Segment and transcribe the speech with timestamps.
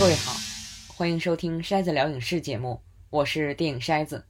[0.00, 0.32] 各位好，
[0.88, 4.24] 欢迎收听筛子聊影视节目，我是电影筛子。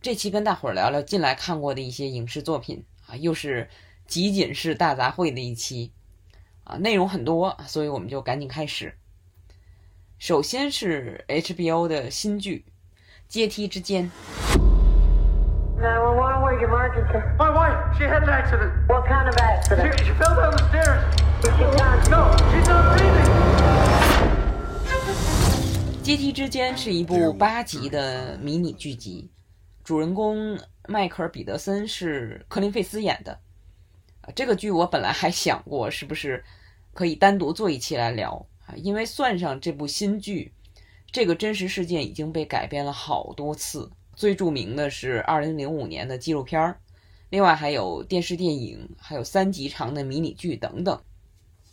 [0.00, 3.68] 这期跟大伙儿聊聊近来看过的一些影视作品啊，又是
[4.06, 5.92] 集锦式大杂烩的一期
[6.62, 8.94] 啊，内容很多，所以我们就赶紧开始。
[10.20, 12.64] 首先是 HBO 的新剧
[13.26, 14.08] 《阶梯之间》。
[26.06, 29.28] 阶梯之间是一部八集的迷你剧集，
[29.82, 30.56] 主人公
[30.86, 33.32] 迈克尔·彼得森是科林·费斯演的。
[34.20, 36.44] 啊，这个剧我本来还想过是不是
[36.94, 38.34] 可以单独做一期来聊
[38.66, 40.52] 啊，因为算上这部新剧，
[41.10, 43.90] 这个真实事件已经被改编了好多次。
[44.14, 46.78] 最著名的是2005年的纪录片儿，
[47.30, 51.02] 另外还有电视电影，还有三集长的迷你剧等等。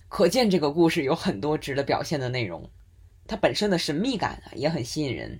[0.09, 2.67] 可见这个故事有很多值得表现的内容。
[3.33, 5.39] 它本身的神秘感啊也很吸引人。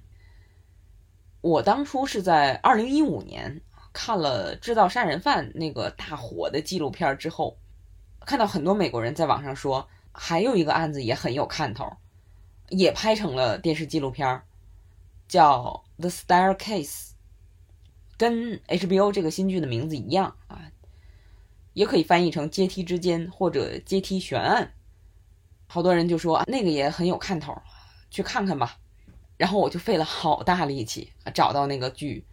[1.42, 3.62] 我当初是在二零一五年
[3.94, 7.56] 看了《制造杀人犯》那个大火的纪录片之后，
[8.22, 11.98] 看到很多美国人在网上说，还有一个案子也很有看头，
[12.70, 14.42] 也拍成了电视纪录片，
[15.28, 17.10] 叫《The Staircase》，
[18.18, 20.72] 跟 HBO 这个新剧的名字一样啊，
[21.74, 24.74] 也可以翻译成“阶梯之间”或者“阶梯悬案”。
[25.66, 27.60] 好多人就说那个也很有看头，
[28.14, 28.78] 去看看吧。
[29.36, 32.23] 然后我就费了好大力气找到那个剧，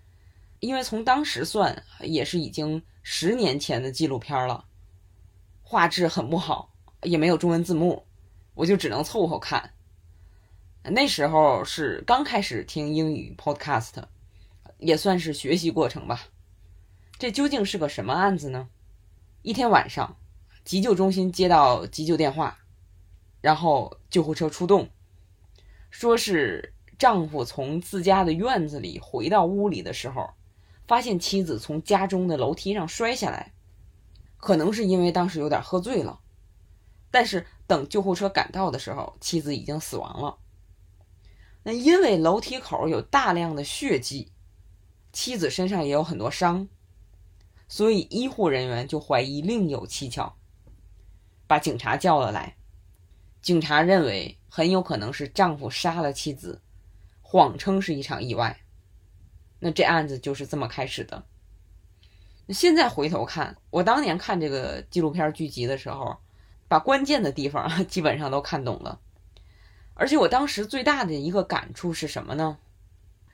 [0.61, 4.67] 因为从当时算也是已经十年前的纪录片了，
[5.63, 6.71] 画质很不好，
[7.03, 8.05] 也没有中文字幕，
[8.55, 9.73] 我就只能凑合看。
[10.83, 14.05] 那时候是刚开始听英语 podcast，
[14.79, 16.27] 也算是学习过程吧。
[17.19, 18.69] 这究竟是个什么案子呢？
[19.43, 20.17] 一天晚上，
[20.65, 22.59] 急救中心接到急救电话。
[23.41, 24.91] 然后救护车出动，
[25.91, 30.31] 说是丈夫从自家的院子里回到屋里的时候，
[30.87, 33.53] 发现妻子从家中的楼梯上摔下来，
[34.37, 36.21] 可能是因为当时有点喝醉了。
[37.11, 40.39] 但是等救护车赶到的时候，妻子已经死亡了。
[41.63, 44.33] 那因为楼梯口有大量的血迹，
[45.13, 46.69] 妻子身上也有很多伤，
[47.69, 50.37] 所以医护人员就怀疑另有蹊跷，
[51.47, 52.57] 把警察叫了来。
[53.43, 56.61] 警察认为很有可能是丈夫杀了妻子，
[57.23, 58.61] 谎称是一场意外。
[59.61, 61.25] 那这案子就是这么开始的。
[62.49, 66.19] 现在回头看，我当年看这个纪录片剧集的时候，
[66.67, 69.01] 把关键的地方 基本上都看懂了。
[69.95, 72.59] 而且我当时最大的一个感触是什么呢？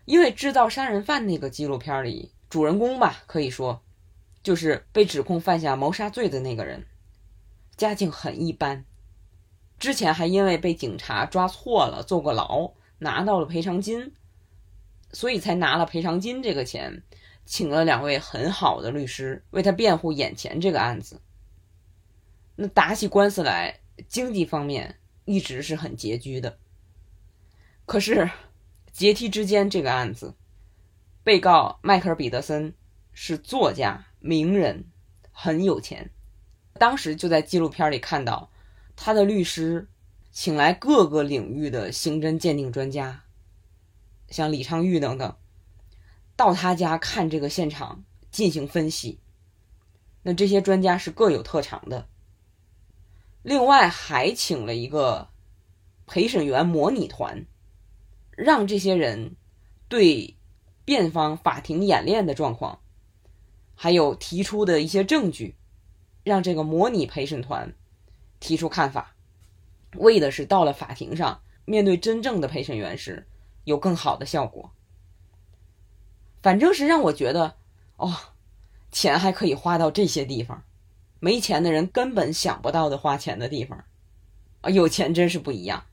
[0.04, 3.82] 因为制造杀人犯那个纪录片里，主人公吧可以说
[4.42, 6.84] 就是被指控犯下谋杀罪的那个人，
[7.76, 8.84] 家境很一般。
[9.78, 14.14] 之前还因为被警察抓错了坐过牢，拿到了赔偿金，
[15.12, 17.02] 所以才拿了赔偿金这个钱，
[17.44, 21.20] 请了两位很好的律师为他辩护眼前这个案子。
[22.54, 26.58] 那打起官司来，经济方面一直是很拮据的。
[27.84, 28.30] 可是
[28.92, 30.34] 阶梯之间这个案子，
[31.22, 32.72] 被告迈克尔·彼得森
[33.12, 34.86] 是作家、名人，
[35.30, 36.10] 很有钱。
[36.78, 38.50] 当时就在纪录片里看到。
[38.96, 39.88] 他的律师
[40.32, 43.24] 请来各个领域的刑侦鉴定专家，
[44.28, 45.36] 像李昌钰等等，
[46.34, 49.20] 到他家看这个现场进行分析。
[50.22, 52.08] 那这些专家是各有特长的。
[53.42, 55.28] 另外还请了一个
[56.06, 57.46] 陪审员模拟团，
[58.30, 59.36] 让这些人
[59.88, 60.36] 对
[60.84, 62.80] 辩方法庭演练的状况，
[63.76, 65.54] 还有提出的一些证据，
[66.24, 67.72] 让这个模拟陪审团。
[68.40, 69.14] 提出看法，
[69.96, 73.26] 为的是到了法庭上，面对真正的陪审员时
[73.64, 74.72] 有更好的效果。
[76.42, 77.56] 反正是让我觉得，
[77.96, 78.14] 哦，
[78.92, 80.62] 钱还可以花到这些地方，
[81.18, 83.84] 没钱的人根本想不到的花钱的地方，
[84.60, 85.84] 啊，有钱真是不一样。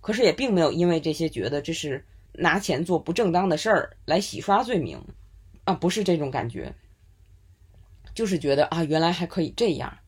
[0.00, 5.04] 可是也并没有因为这些觉得这是拿钱做不正当的事儿来洗刷罪名，
[5.64, 6.74] 啊，不是这种感觉，
[8.14, 9.98] 就是觉得啊，原来还可以这样。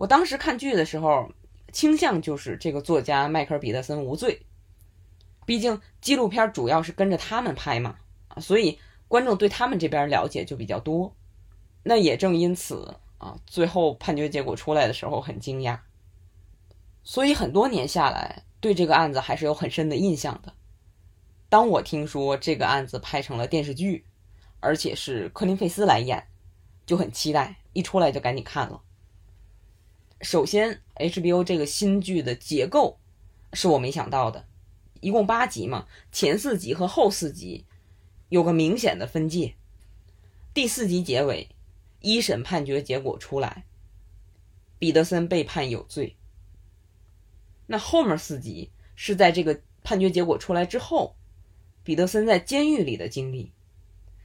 [0.00, 1.30] 我当时看剧的时候，
[1.72, 4.46] 倾向就是这个作家迈克尔·彼得森无罪。
[5.44, 7.96] 毕竟纪录片主要是跟着他们拍嘛，
[8.38, 11.14] 所以观众对他们这边了解就比较多。
[11.82, 15.78] 那也正因此啊，最后判决结果出来的时候很惊讶。
[17.04, 20.54] 所以很多年下来，对这个案子还是有很深的印象的。
[21.50, 24.06] 当我听说这个案子拍成了电视剧，
[24.60, 26.26] 而且是科林·费斯来演，
[26.86, 28.80] 就很期待，一出来就赶紧看了。
[30.20, 32.98] 首先，HBO 这个新剧的结构
[33.54, 34.46] 是我没想到的。
[35.00, 37.64] 一共八集嘛，前四集和后四集
[38.28, 39.54] 有个明显的分界。
[40.52, 41.48] 第四集结尾，
[42.00, 43.64] 一审判决结果出来，
[44.78, 46.16] 彼得森被判有罪。
[47.66, 51.16] 那后面四集是在这个判决结果出来之后，
[51.82, 53.52] 彼得森在监狱里的经历，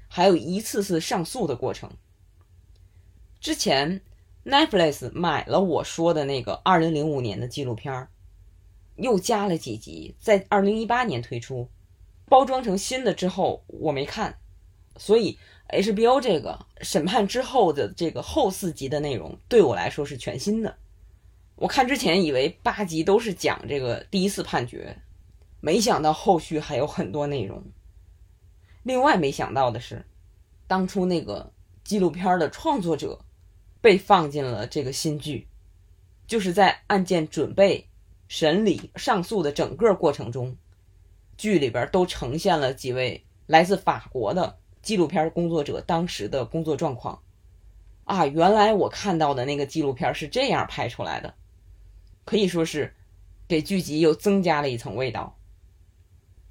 [0.09, 1.89] 还有一次次上诉的过程。
[3.39, 4.01] 之前
[4.45, 8.09] Netflix 买了我说的那个2005年的纪录片儿。
[8.95, 11.67] 又加了几集，在二零一八年推出，
[12.29, 14.37] 包装成新的之后我没看，
[14.95, 15.37] 所以
[15.67, 20.77] HBO 这个审判之后的这个后四集的内容对我来说是全新的。
[21.57, 24.97] 我看之前以为八集都是讲这个第一次判决，
[25.59, 27.61] 没想到后续还有很多内容。
[28.83, 30.05] 另外没想到的是，
[30.67, 31.51] 当初那个
[31.83, 33.24] 纪录片的创作者
[33.85, 35.47] 被放进了这个新剧，
[36.25, 37.87] 就是在案件准备。
[38.27, 40.57] 审理上诉的整个过程中，
[41.37, 47.21] 剧里边都呈现了几位来自法国的纪录片工作者当时的工作状况。
[48.05, 51.35] 啊，原来我看到的那个纪录片是这样拍出来的，
[52.25, 52.95] 可以说是
[53.47, 55.37] 给剧集又增加了一层味道。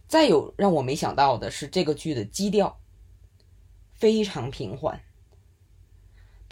[0.06, 2.78] 再有让我没想到的是，这个剧的基调
[3.92, 5.00] 非常平缓。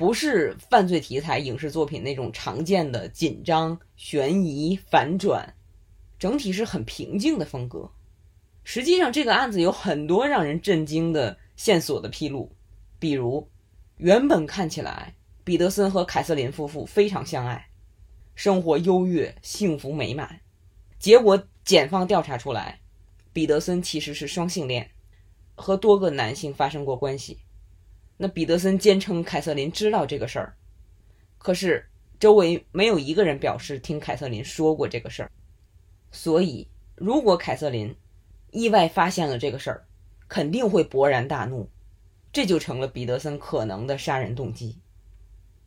[0.02, 5.54] 不是犯罪题材影视作品那种常见的紧张、悬疑、反转，
[6.19, 7.88] 整体是很平静的风格。
[8.64, 12.52] 实际上，这个案子有很多让人震惊的线索的披露，
[12.99, 13.49] 比如，
[13.99, 15.14] 原本看起来
[15.44, 17.69] 彼得森和凯瑟琳夫妇非常相爱，
[18.34, 20.40] 生活优越、幸福美满，
[20.99, 22.81] 结果检方调查出来，
[23.32, 24.90] 彼得森其实是双性恋，
[25.54, 27.38] 和多个男性发生过关系。
[28.17, 30.55] 那彼得森坚称凯瑟琳知道这个事儿，
[31.38, 31.85] 可是
[32.20, 35.31] 周围没有一个人表示听凯瑟琳说过这个事儿。
[36.12, 37.97] 所以，如果凯瑟琳
[38.50, 39.85] 意外发现了这个事儿，
[40.29, 41.69] 肯定会勃然大怒，
[42.32, 44.79] 这就成了彼得森可能的杀人动机。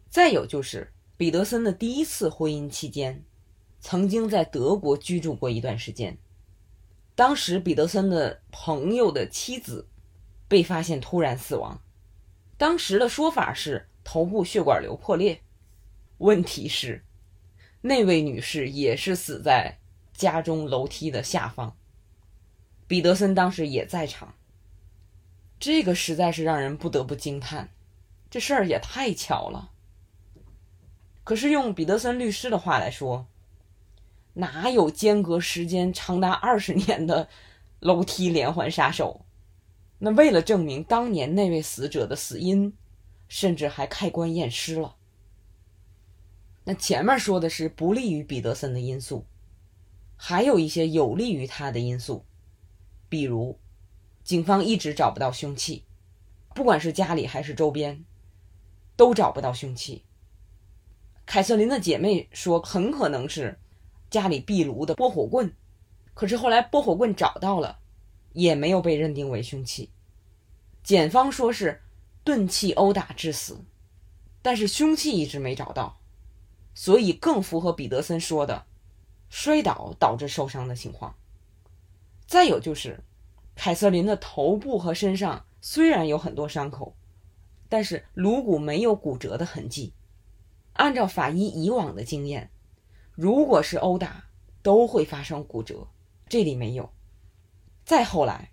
[0.07, 3.21] 再有就是彼得森的第一次婚姻期间，
[3.81, 6.17] 曾经在德国居住过一段时间，
[7.15, 9.85] 当时彼得森的朋友的妻子
[10.47, 11.81] 被发现突然死亡。
[12.57, 15.41] 当时的说法是头部血管瘤破裂，
[16.19, 17.03] 问题是
[17.81, 19.79] 那位女士也是死在
[20.13, 21.75] 家中楼梯的下方。
[22.87, 24.35] 彼得森当时也在场，
[25.59, 27.71] 这个实在是让人不得不惊叹，
[28.29, 29.71] 这事儿也太巧了。
[31.23, 33.27] 可是用彼得森律师的话来说，
[34.35, 37.27] 哪有间隔时间长达二十年的
[37.79, 39.24] 楼梯连环杀手？
[40.05, 42.71] 那为了证明当年那位死者的死因，
[43.27, 44.97] 甚至还开棺验尸了。
[46.63, 49.25] 那前面说的是不利于彼得森的因素，
[50.15, 52.23] 还有一些有利于他的因素，
[53.09, 53.57] 比如，
[54.23, 55.85] 警方一直找不到凶器，
[56.53, 58.05] 不管是家里还是周边，
[58.95, 60.03] 都找不到凶器。
[61.25, 63.57] 凯瑟琳的姐妹说，很可能是
[64.11, 65.51] 家里壁炉的拨火棍，
[66.13, 67.79] 可是后来拨火棍找到了。
[68.33, 69.89] 也没有被认定为凶器，
[70.85, 71.81] 检方说是
[72.23, 73.65] 钝器殴打致死，
[74.43, 75.97] 但是凶器一直没找到，
[76.75, 78.67] 所以更符合彼得森说的
[79.27, 81.15] 摔倒导致受伤的情况。
[82.27, 83.03] 再有就是，
[83.55, 86.95] 凯瑟琳的头部和身上虽然有很多伤口，
[87.67, 89.93] 但是颅骨没有骨折的痕迹。
[90.73, 92.51] 按照法医以往的经验，
[93.15, 94.25] 如果是殴打，
[94.61, 95.87] 都会发生骨折，
[96.29, 96.91] 这里没有。
[97.83, 98.51] 再后来，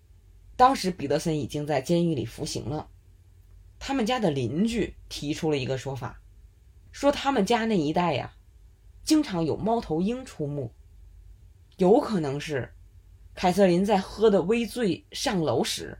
[0.62, 2.88] 当时彼得森已经在监狱里服刑了。
[3.81, 6.23] 他们家的邻居提出了一个说法，
[6.92, 8.37] 说他们家那一带呀，
[9.02, 10.73] 经常有猫头鹰出没，
[11.78, 12.73] 有可能是
[13.35, 15.99] 凯瑟琳在喝的微醉上楼时，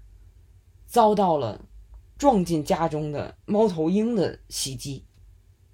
[0.87, 1.66] 遭到了
[2.16, 5.04] 撞进家中的猫头鹰的袭击，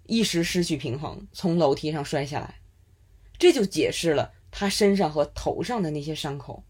[0.04, 2.59] 一时失去平衡，从楼梯上摔下来。
[3.37, 6.64] 这就解释了他身上和头上的那些伤口。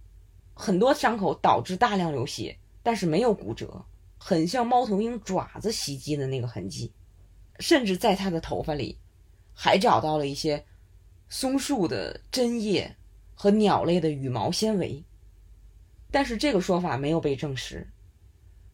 [0.60, 3.84] 很多伤口导致大量流血，但是没有骨折，
[4.18, 6.92] 很像猫头鹰爪子袭击的那个痕迹。
[7.60, 8.98] 甚至在他的头发里，
[9.54, 10.64] 还找到了一些
[11.28, 12.96] 松树的针叶
[13.36, 15.04] 和鸟类的羽毛纤维。
[16.10, 17.88] 但是这个说法没有被证实，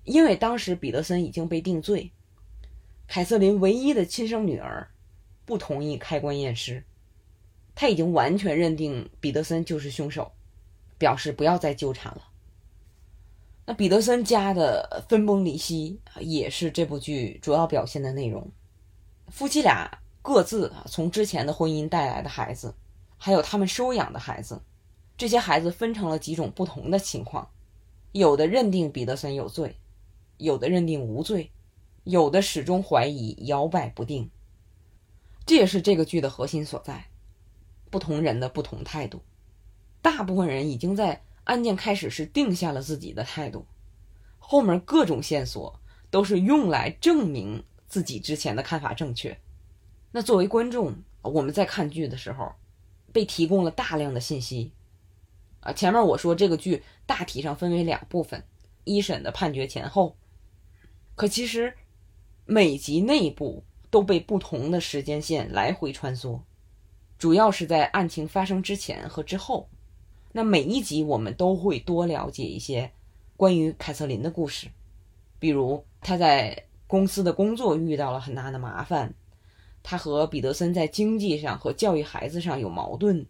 [0.05, 2.11] 因为当时彼得森已经被定罪，
[3.07, 4.91] 凯瑟琳唯一的亲生女儿
[5.45, 6.83] 不同意开棺验尸，
[7.75, 10.33] 他已经完全认定彼得森就是凶手。
[11.05, 12.23] 表示不要再纠缠了。
[13.67, 18.51] 那彼得森家的分崩离析也是这部剧主要表现的内容。
[19.29, 22.75] 夫妻俩各自从之前的婚姻带来的孩子，
[23.19, 24.63] 还有他们收养的孩子，
[25.19, 27.51] 这些孩子分成了几种不同的情况，
[28.13, 29.77] 有的认定彼得森有罪，
[30.39, 31.51] 有的认定无罪，
[32.05, 34.31] 有的始终怀疑，摇摆不定。
[35.45, 37.05] 这也是这个剧的核心所在，
[37.91, 39.21] 不同人的不同态度。
[40.05, 43.65] 大部分人已经在案件开始时定下了自己的态度，
[44.39, 45.81] 后面各种线索
[46.11, 49.41] 都是用来证明自己之前的看法正确。
[50.13, 52.53] 那作为观众，我们在看剧的时候，
[53.15, 54.73] 被提供了大量的信息。
[55.61, 58.45] 啊，前面我说这个剧大体上分为两部分，
[58.85, 60.19] 一审的判决前后。
[61.15, 61.73] 可其实
[62.45, 66.43] 每集内部都被不同的时间线来回穿梭，
[67.17, 69.71] 主要是在案情发生之前和之后。
[70.37, 72.91] 那每一集我们都会多了解一些
[73.37, 74.67] 关于凯瑟琳的故事，
[75.39, 79.15] 比如她在公司的工作遇到了很大的麻烦，
[79.81, 83.25] 她和彼得森在经济上和教育孩子上有矛盾。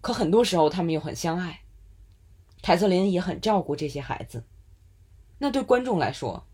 [0.00, 1.60] 可很多时候，他们又很相爱。
[2.62, 4.42] 凯瑟琳也很照顾这些孩子。
[5.36, 6.46] 那对观众来说，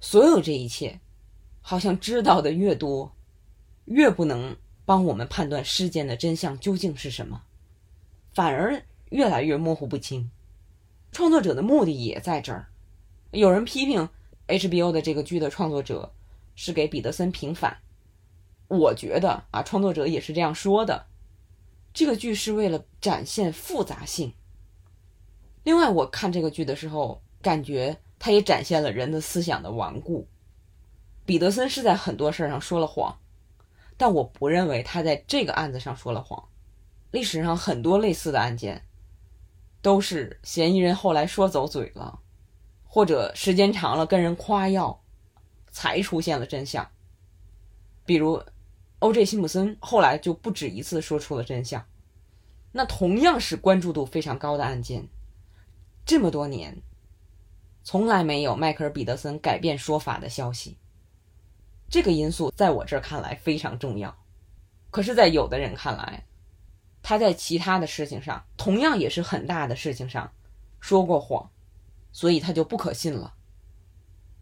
[0.00, 0.98] 所有这一切，
[1.60, 3.14] 好像知道的越多，
[3.84, 4.56] 越不能
[4.86, 7.42] 帮我们判断事件的真相究竟是什么，
[8.32, 8.82] 反而
[9.14, 10.28] 越来越模糊不清。
[11.12, 12.66] 创作者的目的也在这儿。
[13.30, 14.08] 有人批评
[14.48, 16.12] HBO 的这个剧的创作者
[16.56, 17.78] 是给彼得森平反，
[18.66, 21.06] 我觉得啊，创作者也是这样说的。
[21.92, 24.32] 这个剧是为了展现复杂性。
[25.62, 30.26] 另外，我看这个剧的时候，感觉它也展现了人的思想的顽固。
[31.24, 33.16] 彼得森是在很多事儿上说了谎，
[33.96, 36.48] 但我不认为他在这个案子上说了谎。
[37.12, 38.82] 历史上很多类似的案件，
[39.84, 42.18] 都是嫌疑人后来说走嘴了，
[42.82, 45.04] 或者时间长了跟人夸耀，
[45.70, 46.90] 才出现了真相。
[48.04, 48.42] 比如。
[49.00, 49.22] O.J.
[49.22, 51.84] 辛普森后来就不止一次说出了真相。
[52.72, 55.06] 那同样是关注度非常高的案件，
[56.06, 56.80] 这么多年，
[57.82, 60.78] 从来没有迈克尔·彼得森改变说法的消息。
[61.90, 64.16] 这个因素在我这儿看来非常重要，
[64.90, 66.24] 可是，在有的人看来，
[67.04, 70.32] 他在其他的事情上同样也是很大的事情上
[70.80, 71.48] 说过谎，
[72.10, 73.34] 所以他就不可信了。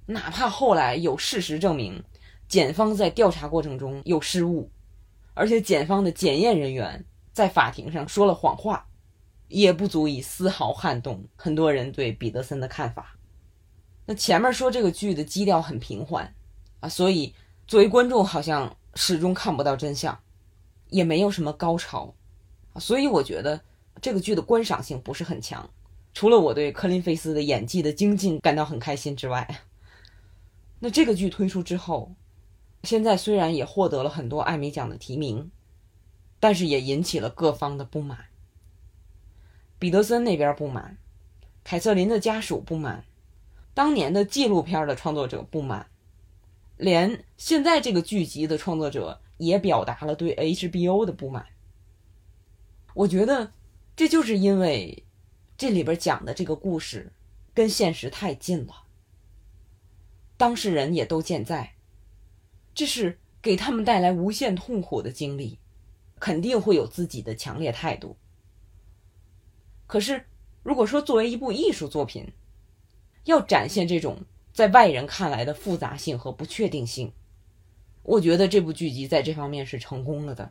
[0.07, 2.02] 哪怕后来有事实证明。
[2.49, 4.71] 检方在调查过程中有失误，
[5.33, 7.02] 而且检方的检验人员
[7.33, 8.87] 在法庭上说了谎话，
[9.49, 13.16] 也不足以丝毫撼动很多人对彼得森的看法。
[14.04, 16.35] 那前面说这个剧的基调很平缓
[16.81, 17.35] 啊，所以
[17.66, 20.21] 作为观众好像始终看不到真相，
[20.90, 22.14] 也没有什么高潮，
[22.76, 23.60] 所以我觉得
[24.00, 25.68] 这个剧的观赏性不是很强。
[26.14, 29.62] 除了我对科林费斯的演技的精进感到很开心之外，
[30.78, 32.12] 那这个剧推出之后。
[32.84, 35.52] 现在虽然也获得了很多艾美奖的提名，
[36.40, 38.24] 但是也引起了各方的不满。
[39.78, 40.98] 彼得森那边不满，
[41.62, 43.04] 凯瑟琳的家属不满，
[43.72, 45.86] 当年的纪录片的创作者不满，
[46.76, 51.46] 连现在这个剧集的创作者也表达了对 HBO 的不满。
[52.94, 53.52] 我觉得
[53.96, 55.04] 这就是因为
[55.56, 57.12] 这里边讲的这个故事
[57.54, 58.84] 跟现实太近了，
[60.37, 61.75] 当事人也都健在。
[62.75, 65.58] 这是给他们带来无限痛苦的经历，
[66.18, 68.16] 肯定会有自己的强烈态度。
[69.87, 70.25] 可是，
[70.62, 72.32] 如果说作为一部艺术作品，
[73.25, 77.12] 要展现这种在外人看来的复杂性和不确定性，
[78.02, 80.50] 我觉得这部剧集在这方面是成功了的。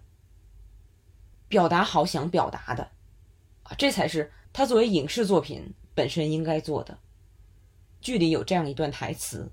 [1.51, 2.91] 表达好想表达的，
[3.63, 6.97] 啊，这才是他作为影视作品本身应该做的。
[7.99, 9.51] 剧里有这样一段台词。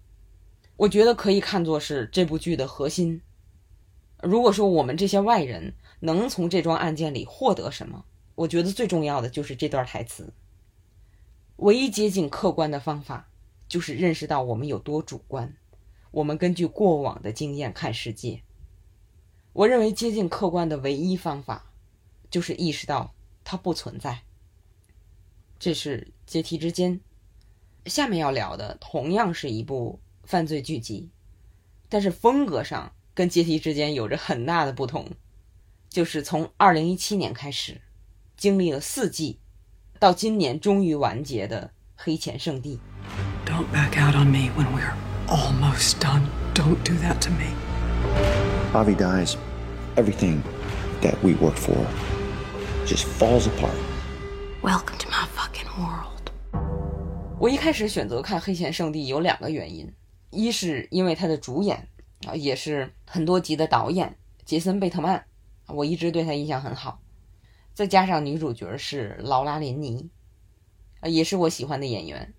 [0.76, 3.20] 我觉得可以看作是这部剧的核心。
[4.22, 8.04] 如果说我们这些外人能从这桩案件里获得什么，
[8.36, 10.32] 我觉得最重要的就是这段台词。
[11.56, 13.28] 唯一接近客观的方法，
[13.66, 15.52] 就是认识到我们有多主观。
[16.12, 18.42] 我们根据过往的经验看世界。
[19.52, 21.67] 我认为接近客观的唯一方法，
[22.30, 24.20] 就是意识到它不存在。
[25.58, 27.00] 这是阶梯之间。
[27.86, 30.00] 下面要聊的同样是一部。
[30.24, 31.08] 犯罪剧集，
[31.88, 35.08] 但是风格上跟阶梯之间有着很大的不同，
[35.88, 37.80] 就是从二零一七年开始，
[38.36, 39.38] 经历了四季，
[39.98, 42.78] 到今年终于完结的《黑钱圣地》。
[43.50, 44.92] Don't back out on me when we're
[45.28, 46.26] almost done.
[46.52, 47.54] Don't do that to me.
[48.74, 49.38] Avi dies.
[49.96, 50.42] Everything
[51.00, 51.86] that we worked for
[52.88, 53.76] just falls apart.
[54.62, 56.30] Welcome to my fucking world.
[57.38, 59.92] 我一开始选择看《黑钱圣地》有两个原因。
[60.30, 61.86] 一是因为他的主演
[62.26, 64.16] 啊，也是很多集的导演
[64.46, 65.22] 杰森·贝特曼，
[65.66, 67.02] 我一直对他印象很好。
[67.74, 70.08] 再加上女主角是劳拉·林妮，
[71.00, 72.32] 啊，也是我喜欢的演员。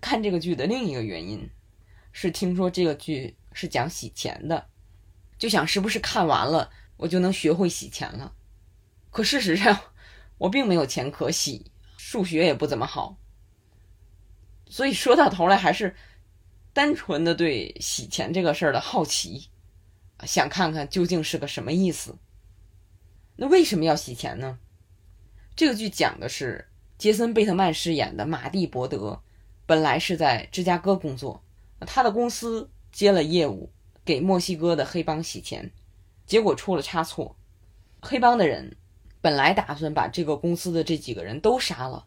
[0.00, 1.50] 看这个剧的另一个原因，
[2.12, 4.66] 是听说这个剧是讲洗钱的，
[5.36, 8.32] 就想是不是看完了我就能学会洗钱了。
[9.14, 9.78] 可事实上，
[10.38, 13.16] 我并没有钱可洗，数学也不怎么好，
[14.66, 15.94] 所以说到头来还是
[16.72, 19.50] 单纯的对洗钱这个事儿的好奇，
[20.24, 22.18] 想看看究竟是个什么意思。
[23.36, 24.58] 那为什么要洗钱呢？
[25.54, 26.68] 这个剧讲的是
[26.98, 29.22] 杰森·贝特曼饰演的马蒂·伯德，
[29.64, 31.40] 本来是在芝加哥工作，
[31.86, 33.70] 他的公司接了业务
[34.04, 35.70] 给墨西哥的黑帮洗钱，
[36.26, 37.36] 结果出了差错，
[38.00, 38.76] 黑帮的人。
[39.24, 42.04] 本来打算把这个公司的这几个人都杀了，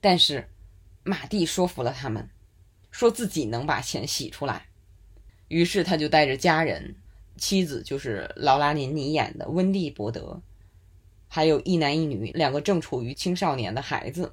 [0.00, 0.48] 但是
[1.02, 2.30] 马蒂说服了他们，
[2.92, 4.66] 说自己能把钱洗出来。
[5.48, 6.94] 于是他就带着家人、
[7.36, 10.40] 妻子，就是劳拉·林妮演的温蒂·伯德，
[11.26, 14.32] 还有一男一女两个正处于青少年的孩子，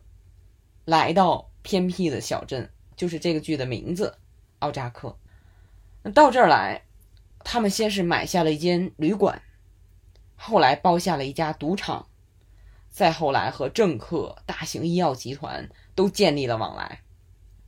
[0.85, 4.15] 来到偏僻的小镇，就是这个剧的名字——
[4.61, 5.17] 奥扎克。
[6.03, 6.83] 那到这儿来，
[7.39, 9.41] 他们先是买下了一间旅馆。
[10.35, 12.07] 后来包下了一家赌场，
[12.89, 17.01] 再后来和政客、大型医药集团都建立了往来，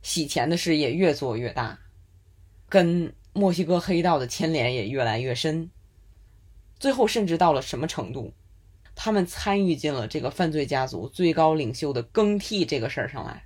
[0.02, 1.78] 洗钱的事业越做越大，
[2.68, 5.70] 跟墨西哥黑道的牵连也越来越深。
[6.78, 8.32] 最后甚至到了什么程度？
[8.94, 13.44] 他们参与进了这个犯罪家族最高领袖的更替这个事儿上来，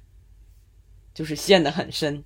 [1.12, 2.24] 就是陷得很深。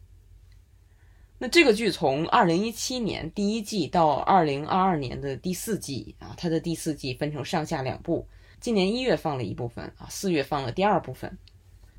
[1.38, 8.26] 那这个剧从二零一七年第一季到二零二二年的第四季啊，它的第四季分成上下两部，
[8.58, 11.36] 今年一月放了一部分啊，四月放了第二部分，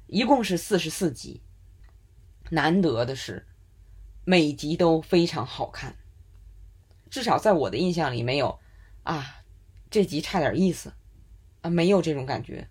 [0.07, 1.39] 一共是四十四集。
[2.49, 3.45] 难得的是，
[4.25, 5.95] 每集都非常好看，
[7.11, 8.57] 至少在我的印象里没有
[9.03, 9.43] 啊，
[9.91, 10.93] 这集差点意思
[11.61, 12.67] 啊，没有这种感觉。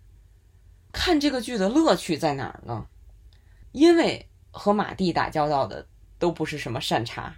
[0.90, 2.88] 看这个剧的乐趣在哪儿呢？
[3.70, 5.86] 因为和马蒂打交道的。
[6.18, 7.34] 都不是什么善茬，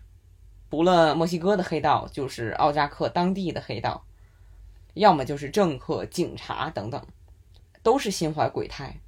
[0.71, 4.05] 除了墨西哥的黑道，就是奥扎克当地的黑道，
[4.95, 7.07] 要么就是政客、警察等等，
[7.83, 9.01] 都是心怀鬼胎，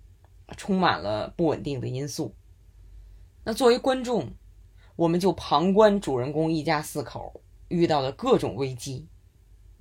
[0.56, 2.34] 充满了不稳定的因素。
[3.44, 4.32] 那作为观众，
[4.96, 9.08] 我们就旁观主人公一家四口遇到的各种危机，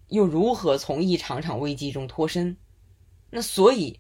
[0.07, 2.55] 又如何从一场场危机中脱身。
[3.31, 3.99] 那所以，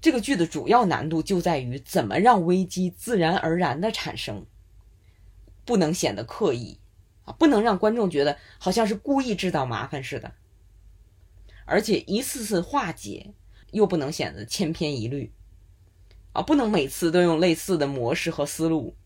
[0.00, 4.46] 这个剧的主要难度就在于怎么让危机自然而然的产生。
[5.68, 6.78] 不能显得刻意
[7.24, 10.32] 啊，不能让观众觉得好像是故意制造麻烦似的，
[11.66, 13.34] 而且一次次化解
[13.70, 15.30] 又不能显得千篇一律
[16.32, 18.96] 啊，不能每次都用类似的模式和思路。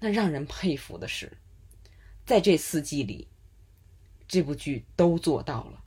[0.00, 1.36] 那让人佩服的是，
[2.24, 3.28] 在这四季里，
[4.26, 5.84] 这部剧都做到了，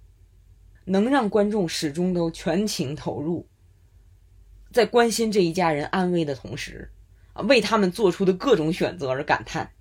[0.85, 3.47] 能让观众始终都全情投入，
[4.71, 6.91] 在关心这一家人安危的同时。
[7.43, 9.71] 为他们做出的各种选择而感叹。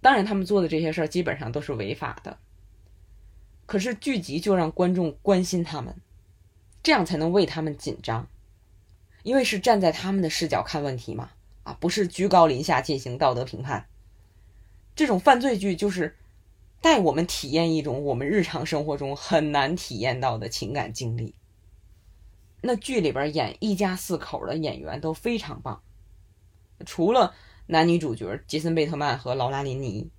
[0.00, 2.38] 当然，他们做的这些事儿基本上都是违法的。
[3.64, 5.96] 可是剧集就让观众关心他们，
[6.82, 8.28] 这样才能为他们紧张，
[9.24, 11.30] 因为是站在他们的视角看问题嘛。
[11.64, 13.88] 啊，不是居高临下进行道德评判。
[14.94, 16.14] 这种犯罪剧就是
[16.80, 21.34] 带我们体验一种我们日常生活中很难体验到的情感经历。
[22.60, 25.82] 那剧里边演一家四口的演员都非常棒。
[26.84, 27.34] 除了
[27.66, 30.10] 男女主角杰森·贝特曼和劳拉·林妮，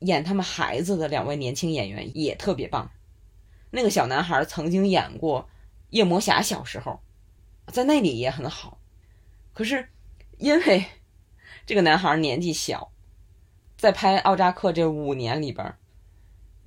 [0.00, 2.90] 演他们孩子的两位年轻演员也特别棒。
[3.70, 5.42] 那个小男孩曾经演过
[5.90, 7.00] 《夜魔侠》，小时候
[7.68, 8.80] 在那里也很好。
[9.52, 9.88] 可是
[10.38, 10.84] 因为
[11.64, 12.92] 这个男孩年纪小，
[13.76, 15.74] 在拍《奥扎克》这五年里边，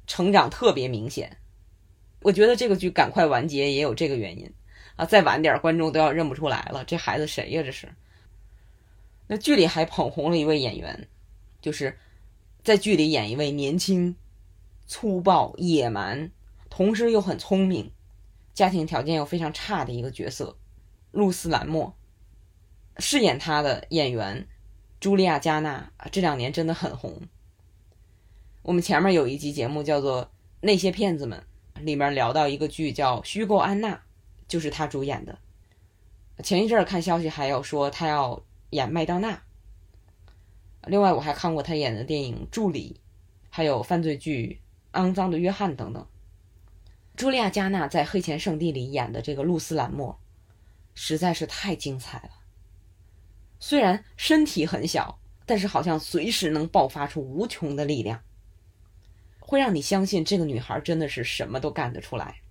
[0.07, 1.37] 成长特别明显。
[2.21, 4.51] 我觉得这个剧赶快完结也有这个原因
[4.95, 5.05] 啊！
[5.05, 7.61] 再晚点，观众都要认不出来了，这孩子谁呀？
[7.61, 7.87] 这是。
[9.27, 11.07] 那剧里还捧红了一位演员，
[11.59, 11.97] 就是
[12.63, 14.15] 在剧里演一位年轻、
[14.85, 16.31] 粗暴、野蛮，
[16.69, 17.91] 同时又很聪明，
[18.53, 20.57] 家庭条件又非常差的一个角色——
[21.11, 21.95] 露丝·兰莫。
[22.99, 24.47] 饰演她的演员
[25.01, 27.23] 茱莉亚·加纳这两年真的很红。
[28.61, 30.25] 我们前面有一集节目叫做
[30.61, 31.43] 《那些骗子们》，
[31.81, 33.95] 里面聊到一个剧叫《虚构安娜》，
[34.47, 35.39] 就是她主演的。
[36.43, 38.44] 前一阵儿看消息还有说她要。
[38.71, 39.43] 演麦当娜。
[40.87, 42.99] 另外，我还看过他演的电影《助理》，
[43.49, 44.61] 还有犯罪剧
[44.99, 46.07] 《肮脏的约翰》等等。
[47.17, 50.19] 茱莉亚·加纳在《黑钱圣地》里演的这个露丝·兰莫，
[50.93, 52.29] 实在是太精彩了。
[53.59, 58.21] 虽然身体很小，但是好像随时能爆发出无穷的力量，
[59.39, 62.41] 会让你相信这个女孩真的是什么都干得出来。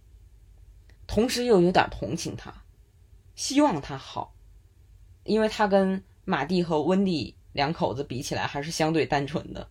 [1.06, 2.64] 同时又有点同情他，
[3.36, 4.33] 希望他好，
[5.24, 9.68] 因为他跟马蒂和温蒂两口子比起来还是相对单纯的。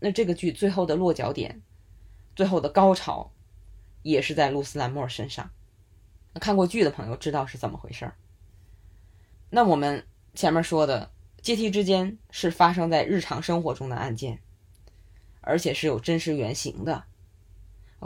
[0.00, 1.60] 那这个剧最后的落脚点，
[2.36, 3.32] 最后的高潮，
[4.02, 5.50] 也是在露丝兰莫尔身上。
[6.34, 8.14] 看过剧的朋友知道是怎么回事儿。
[9.50, 11.10] 那我们前面说的
[11.42, 14.40] 阶梯之间是发生在日常生活中的案件，
[15.40, 17.04] 而且是有真实原型的。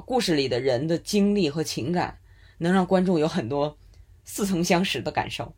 [0.06, 2.18] 故事里的人的经历和情感，
[2.58, 3.76] 能让观众有很多
[4.24, 5.54] 似曾相识的感受。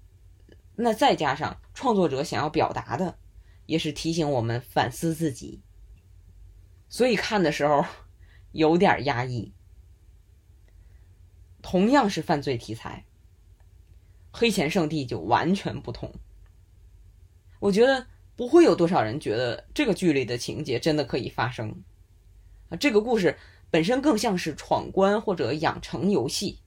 [0.77, 3.19] 那再加上创作者想要表达的，
[3.67, 5.63] 也是提醒我们反思自己。
[6.89, 7.85] 所以看的时候
[8.53, 9.53] 有点压抑。
[11.63, 13.05] 同样是犯罪题材，
[14.39, 16.13] 《黑钱圣地》就完全不同。
[17.59, 18.07] 我觉得
[18.37, 21.83] 不会有多少人觉得这个剧里的情节真的可以发生。
[22.69, 23.39] 啊，这个故事
[23.71, 26.61] 本身更像是闯关或者养成游戏。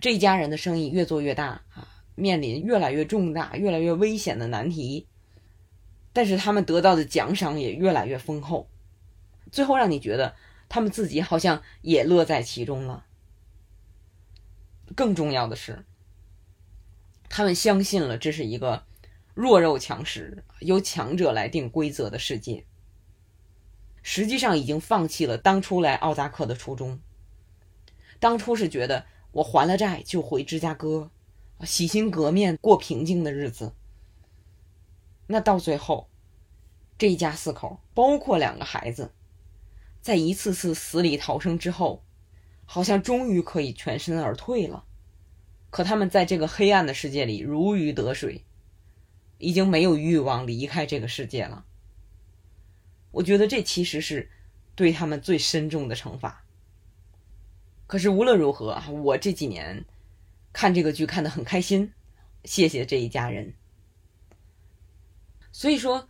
[0.00, 1.86] 这一家人的生意越做越大啊，
[2.20, 5.06] 面临越来越重大、越来越危险的难题，
[6.12, 8.68] 但是他们得到的奖赏也越来越丰厚，
[9.50, 10.36] 最后让你觉得
[10.68, 13.06] 他们自己好像也乐在其中了。
[14.94, 15.84] 更重要的是，
[17.28, 18.84] 他们相信了这是一个
[19.34, 22.64] 弱肉强食、由强者来定规则的世界。
[24.02, 27.00] 实际上，已经放弃了当初来奥扎克的初衷。
[28.18, 31.10] 当初是觉得我还了债就回芝加哥，
[31.64, 33.72] 洗心革面过平静的日子。
[35.26, 36.08] 那到最后，
[36.98, 39.12] 这一家四口，包括两个孩子，
[40.00, 42.04] 在一次次死里逃生之后。
[42.72, 44.84] 好像终于可以全身而退了，
[45.70, 48.44] 可他们在这个黑暗的世界里如鱼得水，
[49.38, 51.64] 已经没有欲望离开这个世界了。
[53.10, 54.30] 我觉得这其实是
[54.76, 56.44] 对他们最深重的惩罚。
[57.88, 59.84] 可是无论如何，我这几年
[60.52, 61.92] 看这个剧看得很开心，
[62.44, 63.54] 谢谢这一家人。
[65.52, 66.08] 所以说，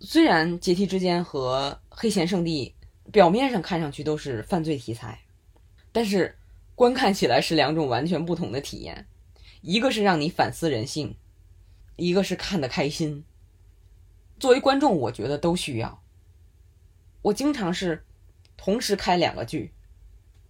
[0.00, 2.74] 虽然《阶梯之间》和《黑钱圣地》
[3.10, 5.20] 表面上看上去都是犯罪题材。
[5.92, 6.38] 但是，
[6.74, 9.06] 观看起来是两种完全不同的体验，
[9.60, 11.16] 一个是让你反思人性，
[11.96, 13.24] 一个是看得开心。
[14.40, 16.02] 作为观众，我觉得都需要。
[17.20, 18.04] 我经常是
[18.56, 19.72] 同时开两个剧，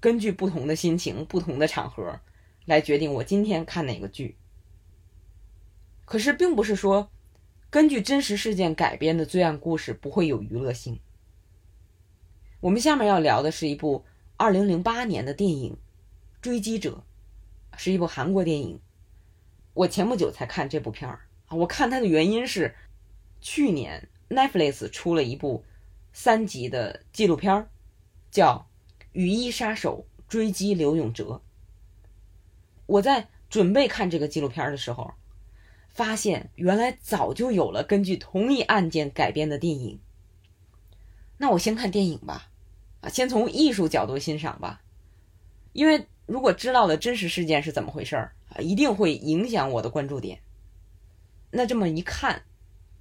[0.00, 2.20] 根据不同的心情、不同的场合
[2.64, 4.36] 来决定我今天看哪个剧。
[6.04, 7.10] 可是，并不是说
[7.70, 11.00] 根据真实事件改编的罪案故事不会有娱乐性。
[12.60, 14.04] 我们下面要聊的是一部。
[14.38, 15.74] 二零零八年的电影
[16.40, 17.04] 《追击者》
[17.78, 18.80] 是一部韩国电影。
[19.72, 22.74] 我前不久才看这部片儿啊，我看它的原因是，
[23.40, 25.64] 去年 Netflix 出了一部
[26.12, 27.70] 三集的纪录片儿，
[28.32, 28.66] 叫
[29.12, 31.24] 《雨衣杀手追击刘永哲》。
[32.92, 35.14] 我在准备看这个纪录片的时候，
[35.88, 39.98] 发现原来早就有了根据同一案件改编的电影。
[41.38, 42.50] 那我先看电影吧。
[43.00, 44.82] 啊，先从艺术角度欣赏吧，
[45.72, 50.40] 因为如果知道了真实事件是怎么回事儿啊，一定会影响我的关注点。
[51.50, 52.42] 那这么一看，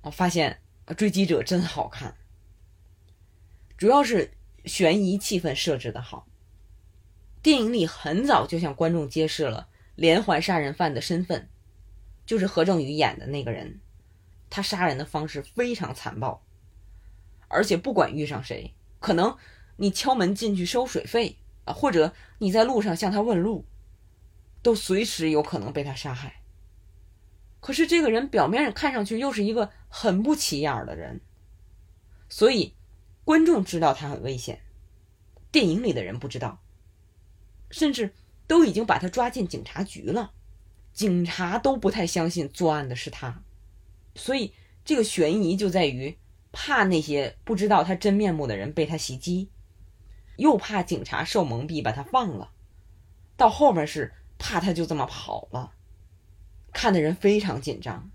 [0.01, 0.59] 我发现
[0.95, 2.15] 《追击者》真好看，
[3.77, 4.31] 主要是
[4.65, 6.25] 悬疑气氛设置的好。
[7.43, 11.49] 电影里很早就向观众揭示了连环杀人犯的身份，
[12.25, 13.79] 就是何正宇演的那个人，
[14.49, 16.43] 他杀人的方式非常残暴，
[17.47, 19.37] 而且不管遇上谁，可能。
[19.77, 23.65] 你敲门进去收水费啊，或者你在路上向他问路，
[24.61, 26.43] 都随时有可能被他杀害。
[27.59, 31.21] 可是这个人表面上看上去又是一个很不起眼的人，
[32.29, 32.75] 所以
[33.23, 34.61] 观众知道他很危险，
[35.51, 36.61] 电影里的人不知道，
[37.71, 38.13] 甚至
[38.51, 40.33] 都已经把他抓进警察局了，
[40.91, 43.45] 警察都不太相信作案的是他，
[44.13, 46.17] 所以这个悬疑就在于
[46.51, 49.49] 怕那些不知道他真面目的人被他袭击。
[50.35, 52.51] 又怕警察受蒙蔽把他放了，
[53.37, 55.71] 到后面是怕他就这么跑了，
[56.73, 58.11] 看的人非常紧张，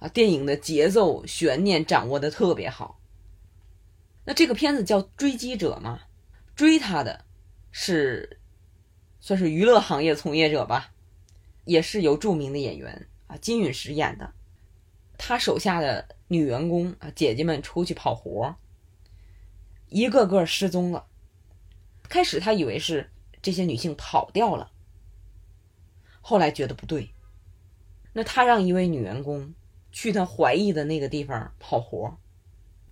[0.00, 2.98] 啊，电影的节奏悬念掌握的特别好。
[4.24, 6.00] 那这个片子叫《追击者》嘛，
[6.56, 7.24] 追他的
[7.70, 8.40] 是
[9.24, 10.92] 算是娱乐行业从业者吧，
[11.64, 14.34] 也是由著名的演员啊金允石演的，
[15.16, 18.54] 他手下的女员工啊姐姐们出去跑活，
[19.88, 21.06] 一个个失踪了。
[22.06, 23.10] 开始他以为是
[23.40, 24.70] 这些女性跑掉了，
[26.20, 27.14] 后来觉得不对，
[28.12, 29.54] 那他让一位女员工
[29.90, 32.18] 去他怀疑的那个地方跑活，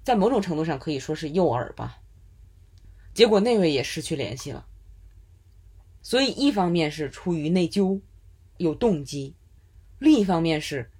[0.03, 1.99] 在某种程度上可以说是诱饵吧。
[3.13, 4.67] 结果那位也失去联系了。
[6.03, 8.01] 所以一方面是出于内疚，
[8.57, 9.35] 有动机；
[9.99, 10.91] 另一方面是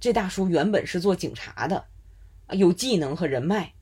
[0.00, 1.86] 这大叔原本是做警察的，
[2.50, 3.72] 有技能和人脉，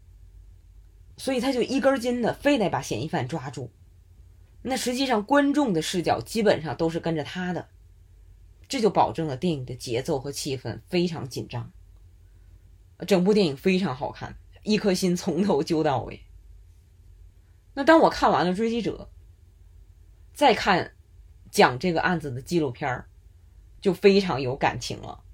[1.16, 3.70] 所以他就一根筋的非得把嫌疑犯抓住。
[4.60, 7.68] 那实际上观众的视角基本上都是跟着他的，
[8.68, 11.72] 这就保证了电影的节奏和气氛非常紧张。
[13.06, 16.20] 整部电影非常好看，一颗心从头揪到尾。
[17.74, 19.08] 那当我看完了《追击者》，
[20.38, 20.92] 再看
[21.50, 23.08] 讲这个案子的纪录片儿，
[23.80, 25.24] 就非常有感情了。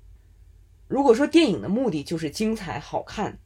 [0.88, 3.38] 如果说电影的目的就是精彩好看，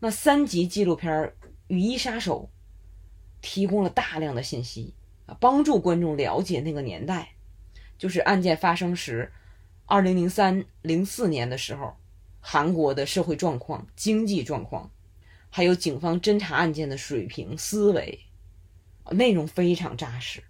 [0.00, 1.12] 那三集纪录片
[1.68, 2.50] 《雨衣杀手》
[3.40, 4.94] 提供了大量的信息
[5.26, 7.36] 啊，帮助观众了解那个年代，
[7.96, 9.30] 就是案件发生时，
[9.86, 11.94] 二零零三零四年的时候。
[12.40, 14.90] 韩国的社会状况、经济状况，
[15.50, 18.26] 还有警方侦查案件的水平、思维，
[19.12, 20.42] 内容非常扎实。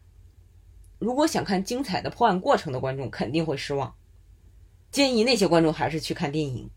[0.98, 3.94] 如果想看精彩的破案过程的观众肯定会失望，
[4.90, 6.66] 建议那些观众还是去看电影《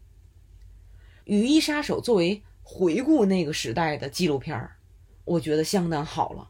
[1.26, 2.00] 雨衣杀手》。
[2.04, 4.78] 作为回顾那个时代的纪录片儿，
[5.26, 6.50] 我觉得相当好了。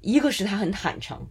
[0.00, 1.28] 一个是他很坦诚，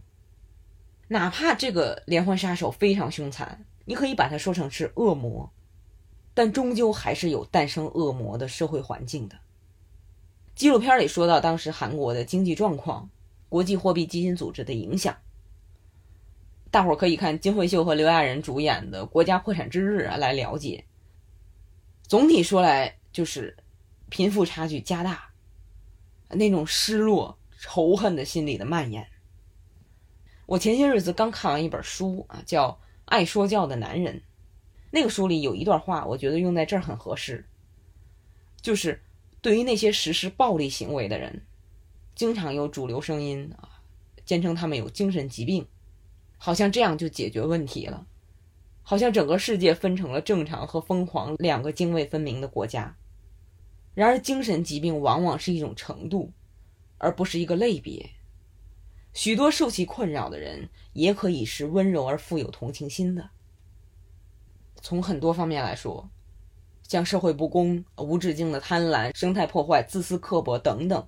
[1.08, 5.52] 哪怕这个连环杀手非常凶残，你可以把它说成是恶魔。
[6.34, 9.36] 但终究还是有诞生恶魔的社会环境的。
[10.58, 13.08] 纪录片里说到当时韩国的经济状况、
[13.48, 15.16] 国际货币基金组织的影响，
[16.68, 20.84] 大伙儿可以看金惠秀和刘亚仁主演的《国家破产之日》啊来了解。
[22.02, 23.56] 总体说来，就是
[24.08, 25.30] 贫富差距加大，
[26.28, 29.06] 那种失落、仇恨的心理的蔓延。
[30.46, 32.70] 我前些日子刚看完一本书啊，叫
[33.04, 34.16] 《爱说教的男人》。
[34.90, 37.46] 那个书里有一段话，我觉得用在这儿很合适，
[38.60, 39.00] 就是
[39.40, 41.44] 对于那些实施暴力行为的人，
[42.14, 43.80] 经常有主流声音啊，
[44.24, 45.66] 坚称他们有精神疾病，
[46.36, 48.06] 好像这样就解决问题了，
[48.82, 52.96] 好像整个世界分成了正常和疯狂两个泾渭分明的国家。
[53.94, 56.32] 然而，精神疾病往往是一种程度，
[56.98, 58.10] 而不是一个类别。
[59.12, 63.30] 许多受其困扰的人，也可以是温柔而富有同情心的。
[64.80, 66.08] 从很多方面来说，
[66.88, 71.06] 像社会不公、无止境的贪婪、生态破坏、自私刻薄等等，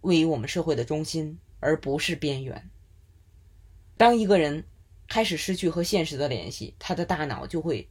[0.00, 2.70] 位于我们社会的中心，而不是边缘。
[3.98, 4.64] 当一个人
[5.06, 7.90] 开始失去和现实的联系，他的大脑就会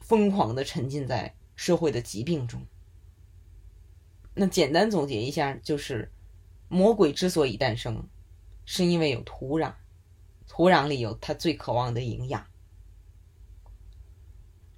[0.00, 2.60] 疯狂的沉浸在社会的疾病中。
[4.34, 6.12] 那简单总结一下，就是
[6.68, 8.06] 魔鬼之所以诞生，
[8.66, 9.72] 是因为有土壤，
[10.46, 12.44] 土壤里有他最渴望的营养。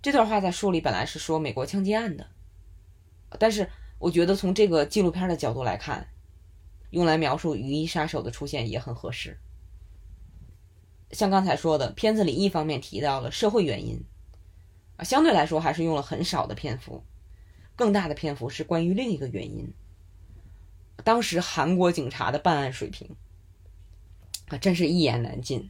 [0.06, 2.28] 这段话在书里本来是说美国枪击案的，
[3.40, 6.06] 但是我觉得从这个纪录片的角度来看，
[6.90, 9.40] 用来描述雨衣杀手的出现也很合适。
[11.10, 14.04] 像刚才说的，片子里一方面提到了社会原因，
[14.96, 17.02] 啊，相对来说还是用了很少的篇幅，
[17.74, 19.74] 更大的篇幅是关于另一个原因。
[21.02, 23.16] 当时韩国警察的办案水平
[24.50, 25.68] 啊，真是一言难尽，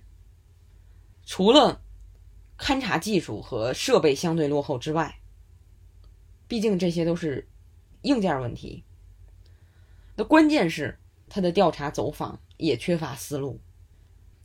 [1.25, 1.81] 除了。
[2.59, 5.21] 勘察技术和设备相对落后之外，
[6.49, 7.49] 毕竟这些都是
[8.03, 8.85] 硬件问题。
[10.17, 13.61] 那关键是他的调查走访也缺乏思路，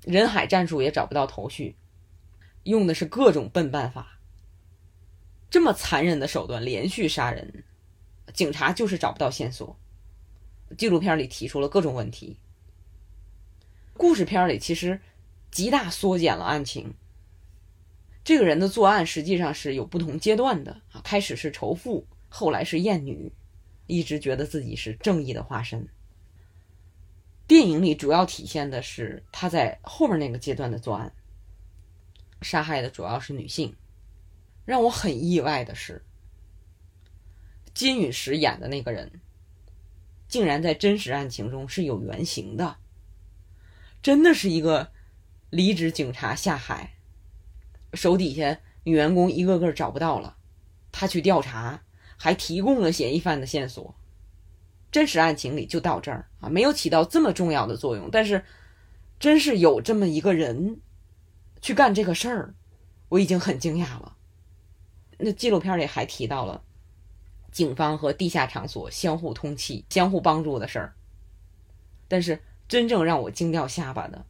[0.04, 1.78] 人海战术也找不到头绪，
[2.64, 4.20] 用的是各种笨办法。
[5.50, 7.64] 这么残忍的手段连续杀人，
[8.34, 9.78] 警察就是找不到线索。
[10.78, 12.38] 纪录片里提出了各种问题，
[13.96, 15.02] 故事片里其实
[15.52, 16.94] 极大缩减了案情。
[18.24, 23.32] 这个人的作案实际上是有不同阶段的啊，开始是仇富，后来是厌女，
[23.88, 25.88] 一直觉得自己是正义的化身。
[27.48, 31.12] 电影里主要体现的是他在后面那个阶段的作案，
[32.42, 33.76] 杀害的主要是女性。
[34.64, 36.04] 让我很意外的是，
[37.74, 39.20] 金允石演的那个人，
[40.28, 42.78] 竟然在真实案情中是有原型的，
[44.04, 44.92] 真的是一个
[45.50, 46.94] 离职警察下海。
[47.94, 50.38] 手底下女员工一个个找不到了，
[50.92, 51.84] 他去调查，
[52.18, 53.96] 还提供了嫌疑犯的线索。
[54.92, 58.10] 真实案情里就到这儿啊，没有起到这么重要的作用。
[58.12, 58.44] 但是，
[59.20, 60.82] 真是有这么一个人
[61.62, 62.54] 去干这个事儿，
[63.08, 64.18] 我已经很惊讶了。
[65.18, 66.64] 那纪录片里还提到了
[67.52, 70.94] 警方和地下场所相互通气、相互帮助的事儿。
[72.08, 74.26] 但是，真正让我惊掉下巴的，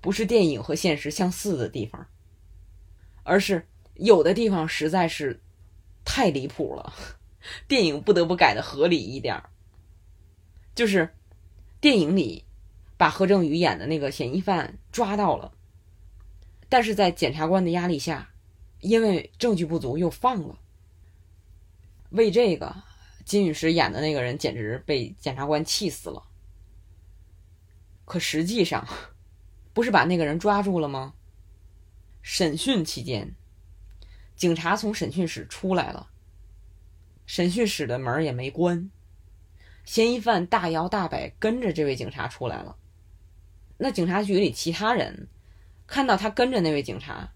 [0.00, 2.06] 不是电影和现实相似的地方。
[3.28, 5.38] 而是有的地方实在是
[6.02, 6.94] 太离谱了，
[7.68, 9.50] 电影不得不改的合理一点儿。
[10.74, 11.14] 就是
[11.78, 12.42] 电影里
[12.96, 15.52] 把何正宇演的那个嫌疑犯抓到了，
[16.70, 18.30] 但是在检察官的压力下，
[18.80, 20.58] 因为证据不足又放了。
[22.08, 22.74] 为这个，
[23.26, 26.22] 金宇石演的那个人简直被检察官气死了。
[28.06, 28.88] 可实际上，
[29.74, 31.12] 不是把那个人抓住了吗？
[32.30, 33.34] 审讯期间，
[34.36, 36.10] 警察从审讯室出来了，
[37.24, 38.90] 审讯室的门也没关，
[39.86, 42.76] 嫌疑犯大摇大摆跟着这位警察出来了。
[43.78, 45.26] 那警察局里其他人
[45.86, 47.32] 看到他跟着那位警察，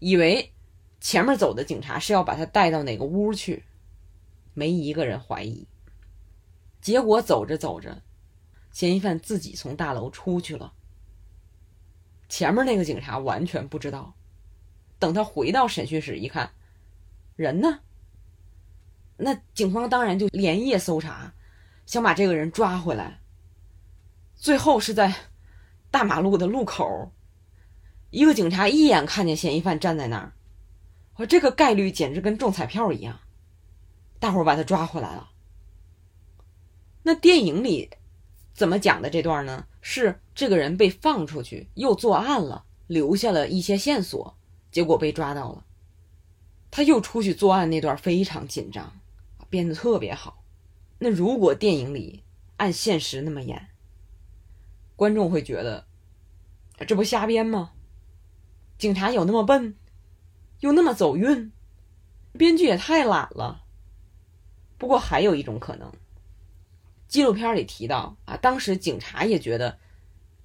[0.00, 0.52] 以为
[1.00, 3.62] 前面走的警察是要把他带到哪个屋去，
[4.54, 5.68] 没一个人怀疑。
[6.80, 8.02] 结果走着走着，
[8.72, 10.72] 嫌疑犯自己从大楼出去了。
[12.34, 14.12] 前面那个警察完全不知道，
[14.98, 16.50] 等他回到审讯室一看，
[17.36, 17.78] 人呢？
[19.16, 21.32] 那警方当然就连夜搜查，
[21.86, 23.20] 想把这个人抓回来。
[24.34, 25.14] 最后是在
[25.92, 27.12] 大马路的路口，
[28.10, 30.32] 一个警察一眼看见嫌疑犯站在那儿，
[31.14, 33.20] 我这个概率简直跟中彩票一样，
[34.18, 35.30] 大伙把他抓回来了。
[37.04, 37.88] 那电影里
[38.52, 39.68] 怎么讲的这段呢？
[39.80, 44.36] 是这个人被放出去，又作案了，留下了一些线索，
[44.70, 45.64] 结果被抓到了。
[46.70, 48.92] 他又出去作案那段非常紧张，
[49.48, 50.42] 编的特别好。
[50.98, 52.24] 那如果电影里
[52.56, 53.68] 按现实那么演，
[54.96, 55.86] 观众会觉得
[56.86, 57.72] 这不瞎编吗？
[58.76, 59.76] 警察有那么笨，
[60.60, 61.52] 又那么走运，
[62.32, 63.62] 编剧也太懒了。
[64.78, 65.92] 不过还有一种可能。
[67.06, 69.78] 纪录片里提到啊，当时警察也觉得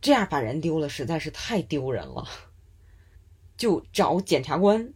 [0.02, 2.28] 这样把人丢了实在是太丢人了，
[3.58, 4.94] 就找检察官，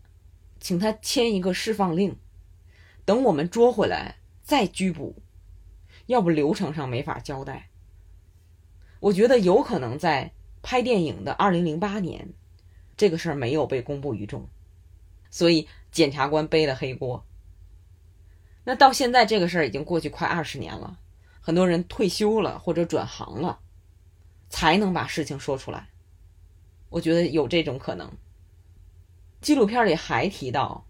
[0.59, 2.17] 请他签一个释放令，
[3.03, 5.21] 等我们捉回来再拘捕，
[6.05, 7.69] 要不流程上没法交代。
[9.01, 12.33] 我觉得有可能在拍电影的二零零八年，
[12.95, 14.47] 这个事儿没有被公布于众，
[15.29, 17.25] 所以检察官背了黑锅。
[18.63, 20.97] 那到现在这个事儿已经过去快二十年了。
[21.41, 23.59] 很多人退休了或者转行了，
[24.53, 25.89] 才能把事情说出来。
[26.89, 28.15] 我觉得有这种可能。
[29.41, 30.85] 纪录片里还提到，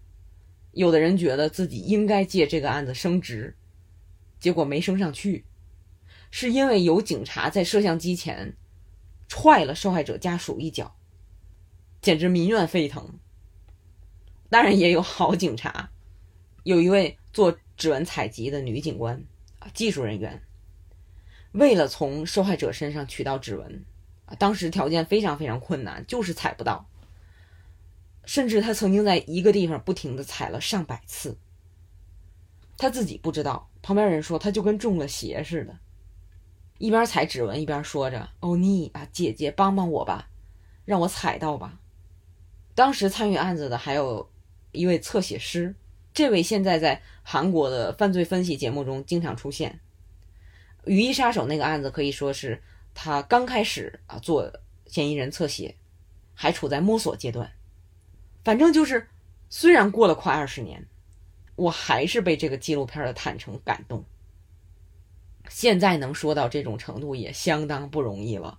[0.72, 3.56] 有的人觉得自己应该借这个案子升职，
[4.38, 5.46] 结果没升上去，
[6.30, 8.54] 是因为有警察在摄像机前
[9.28, 10.94] 踹了受害者家属一脚，
[12.02, 13.18] 简直民怨沸腾。
[14.50, 15.90] 当然也有好警察，
[16.64, 19.24] 有一位做指纹采集的女警官。
[19.72, 20.42] 技术人员
[21.54, 23.84] 为了从受害者身上取到指纹，
[24.26, 26.88] 啊，当时条件非常非常困难，就是采不到。
[28.24, 31.38] 甚至他曾经在一个地方不停的踩了上百次，
[32.76, 35.78] 他自己不知道，旁边人说他就跟中了邪似的，
[36.78, 40.28] 一边踩指纹一边说着：“欧尼啊，姐姐帮帮我吧，
[40.84, 41.78] 让我踩到吧。”
[42.74, 44.28] 当时参与案子的还有
[44.72, 45.76] 一位侧写师。
[46.12, 49.78] 这位现在在韩国的犯罪分析节目中经常出现。
[50.86, 54.52] 雨衣杀手那个案子可以说是他刚开始啊做
[54.86, 55.76] 嫌疑人侧写，
[56.34, 57.50] 还处在摸索阶段。
[58.44, 59.08] 反正就是，
[59.48, 60.86] 虽然过了快二十年，
[61.56, 64.04] 我还是被这个纪录片的坦诚感动。
[65.48, 68.58] 现在能说到这种程度也相当不容易了。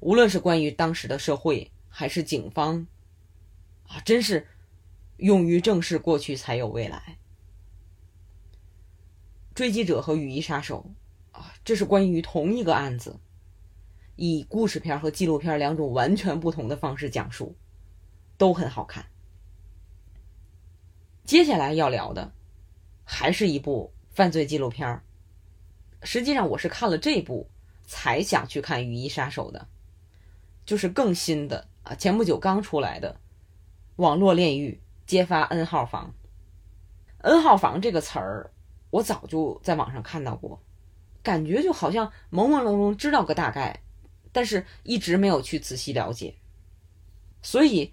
[0.00, 2.86] 无论是关于当时的社会，还是警方，
[3.88, 4.46] 啊，真是。
[5.18, 7.16] 勇于正视过去，才有未来。
[9.54, 10.90] 追击者和雨衣杀手
[11.64, 13.18] 这是关于同一个案子，
[14.16, 17.56] 以故事片和纪录片两种完全不同的方式讲述，
[18.36, 19.06] 都很好看。
[21.24, 22.32] 接下来要聊的，
[23.04, 25.02] 还是一部犯罪纪录片
[26.02, 27.48] 实际上，我是看了这部
[27.84, 29.66] 才想去看《雨衣杀手》的，
[30.64, 33.20] 就是更新的啊，前不久刚出来的
[33.96, 34.80] 网络炼狱。
[35.06, 36.12] 揭发 N 号房
[37.18, 38.50] ，N 号房这个词儿，
[38.90, 40.60] 我早就在网上看到过，
[41.26, 43.82] 感觉就好像朦朦胧胧知道个大概，
[44.30, 46.36] 但是一直没有去仔细了解。
[47.42, 47.92] 所以，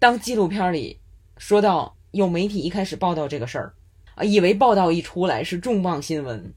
[0.00, 0.98] 当纪录片里
[1.38, 3.74] 说到有媒体一开始报道这个事儿，
[4.16, 6.52] 啊，以为报道一出来是重磅新闻，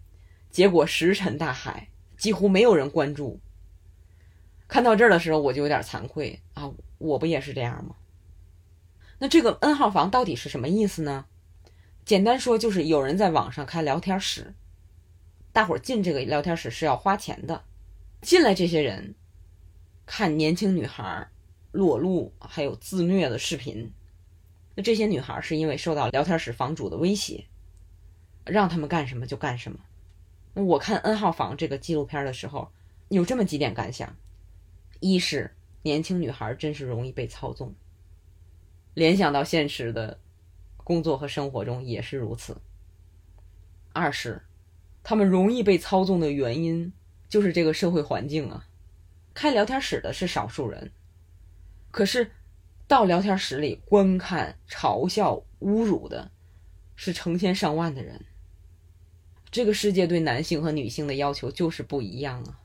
[0.50, 3.40] 结果石沉大海，几乎没有人关注。
[4.68, 7.96] 看到这儿的时候，我就有点惭愧啊，我不也是这样吗？
[9.20, 11.26] 那这个 N 号房到底是什么意思呢？
[12.04, 14.56] 简单说就是有人在网上开聊天室，
[15.52, 17.64] 大伙儿进这个聊天室是要花钱的。
[18.22, 19.16] 进来这些人
[20.06, 21.28] 看年轻女孩
[21.72, 23.92] 裸露还有自虐的视频。
[24.76, 27.46] 那这些女孩是因为受到聊天室房主的威胁，
[28.46, 29.80] 让他们干什么就干什么。
[30.54, 32.72] 那我看 N 号房这个纪录片的时候，
[33.10, 34.16] 有这么几点感想：
[35.00, 37.74] 一是年轻女孩真是容易被操纵，
[38.94, 40.20] 联想到现实的
[40.78, 42.54] 工作和生活中也是如此；
[43.94, 44.42] 二是
[45.04, 46.92] 他们容易被操纵的原因
[47.28, 48.68] 就是这个社会环境啊，
[49.34, 50.92] 开聊天室的是少数人，
[51.92, 52.32] 可是
[52.88, 56.32] 到聊天室里观看、嘲笑、侮辱的
[56.96, 58.26] 是成千上万的人。
[59.52, 62.60] 这个世界对男性和女性的要求就是不一样啊，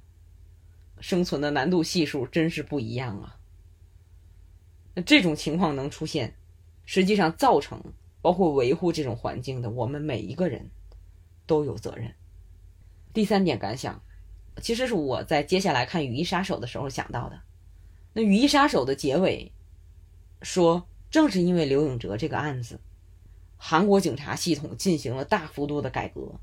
[1.01, 3.39] 生存的难度系数真是不一样啊。
[4.95, 6.37] 那这种情况能出现，
[6.85, 7.82] 实际上造成
[8.20, 10.70] 包括维护这种环境的我们每一个人
[11.47, 12.14] 都有责任。
[13.14, 14.02] 第三点感想，
[14.60, 17.40] 其实是我在接下来看《雨衣杀手》的时候想到的。
[18.12, 19.52] 那《雨衣杀手》的结尾
[20.42, 22.80] 说，正是因为刘永哲这个案子，
[23.56, 26.40] 韩国警察系统进行了大幅度的改革。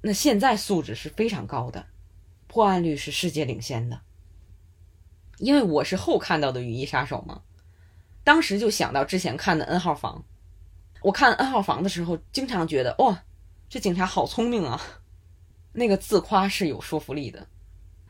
[0.00, 1.86] 那现在素质是非常高的，
[2.48, 4.00] 破案率是世界领先的。
[5.38, 7.42] 因为我是后看到的《雨衣杀手》嘛，
[8.24, 10.18] 当时就想到之前看的《N 号房》。
[11.02, 13.24] 我看《N 号房》的时候，经常觉得哇，
[13.68, 14.80] 这警察好聪明啊，
[15.72, 17.46] 那个自夸是有说服力的，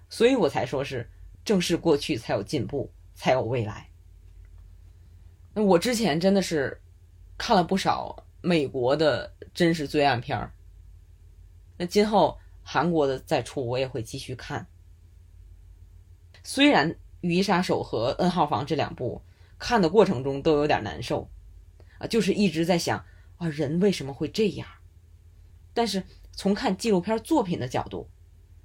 [0.08, 1.08] 所以我才说是
[1.44, 3.88] 正视过去才有进步，才有未来。
[5.54, 6.80] 那我之前真的是
[7.38, 10.52] 看了不少美国的真实罪案片儿。
[11.76, 14.66] 那今后韩国的再出，我也会继续看。
[16.42, 16.90] 虽然
[17.20, 19.22] 《雨衣杀手》和《N 号房》这两部
[19.58, 21.28] 看的过程中都有点难受，
[21.98, 23.04] 啊，就是一直在想
[23.36, 24.66] 啊，人为什么会这样？
[25.74, 26.02] 但是
[26.32, 28.08] 从看纪录片作品的角度，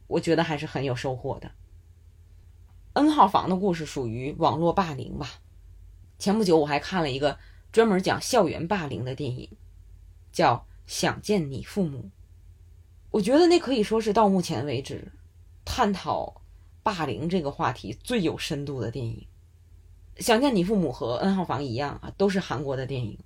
[0.07, 1.47] 我觉得还是很有收获的。
[2.93, 5.29] 《N 号房》的故事属于网络霸凌吧？
[6.17, 7.37] 前不久我还看了一个
[7.71, 9.55] 专门讲校园霸凌的电影，
[10.31, 10.55] 叫
[10.87, 11.99] 《想见你父母》。
[13.11, 15.11] 我觉得那可以说是到目前为止
[15.63, 16.41] 探讨
[16.81, 19.27] 霸凌这个话题最有深度的电影。
[20.17, 23.19] 想见你父母和 N 号房一样啊，都是韩国的电影，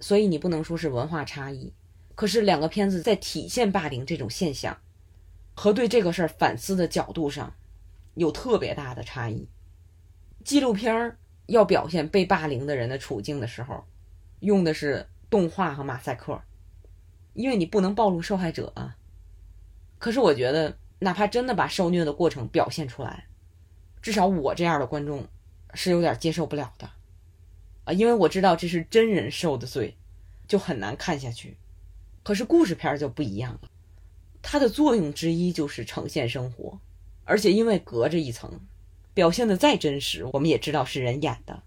[0.00, 1.72] 所以你不能说是文化差异。
[2.16, 4.76] 可是两个片子在体现霸凌这种现象
[5.54, 7.54] 和对这个事儿反思的角度上
[8.14, 9.46] 有特别大的差异。
[10.42, 13.84] 纪录片儿要表现被霸凌的人的处境的时候，
[14.40, 16.40] 用的是动画和马赛克，
[17.34, 18.96] 因为你不能暴露受害者啊。
[19.98, 23.26] 可是我觉得，哪怕真的把受虐的过程表现出来，
[24.00, 25.26] 至少我这样的观众
[25.74, 26.88] 是有点接受不了的，
[27.84, 29.96] 啊，因为我知道这是真人受的罪，
[30.48, 31.56] 就很难看下去。
[32.26, 33.70] 可是故事片就不一样了，
[34.42, 36.80] 它的作用之一就是呈现生活，
[37.22, 38.60] 而且因为隔着一层，
[39.14, 41.62] 表现的再真实，我们也知道是人演的，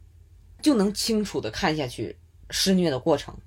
[0.61, 2.17] 就能清楚的看下去
[2.49, 3.37] 施虐的过程，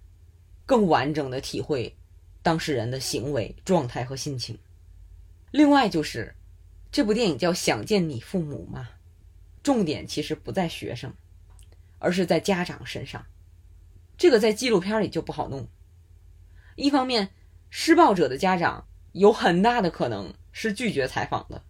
[0.64, 1.94] 更完整的体会
[2.42, 4.56] 当事人的行为状态和心情。
[5.50, 6.34] 另外就是，
[6.90, 8.88] 这部电影叫《想见你父母》嘛，
[9.62, 11.12] 重点其实不在学生，
[11.98, 13.26] 而是在家长身上。
[14.16, 15.68] 这个在纪录片里就不好弄。
[16.76, 17.30] 一方面，
[17.70, 21.62] 施暴者的家长有很大的可能是拒绝采访的；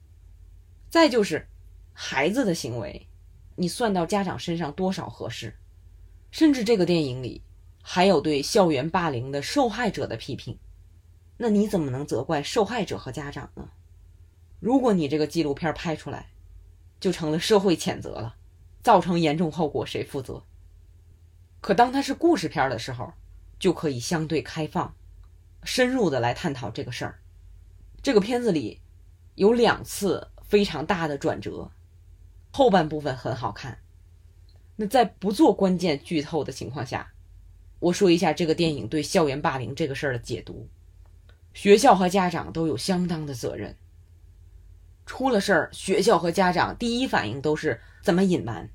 [0.90, 1.48] 再就是
[1.92, 3.08] 孩子的行为，
[3.56, 5.56] 你算到家长身上多少合适？
[6.30, 7.42] 甚至这个电影里
[7.82, 10.58] 还有对校园霸凌的受害者的批评。
[11.36, 13.68] 那你怎么能责怪受害者和家长呢？
[14.60, 16.30] 如果你这个纪录片拍出来，
[17.00, 18.36] 就成了社会谴责了，
[18.82, 20.44] 造成严重后果谁负责？
[21.60, 23.12] 可当它是故事片的时候，
[23.62, 24.92] 就可以相对开放、
[25.62, 27.20] 深入的来探讨这个事儿。
[28.02, 28.80] 这个片子里
[29.36, 31.70] 有两次非常大的转折，
[32.50, 33.78] 后半部分很好看。
[34.74, 37.12] 那在不做关键剧透的情况下，
[37.78, 40.68] 我说一下这个电影对校园霸凌这个事儿的解读。
[41.54, 43.76] 学校和家长都有相当的责任。
[45.06, 48.68] 出了事儿，学校和家长第一反应都是怎么隐瞒。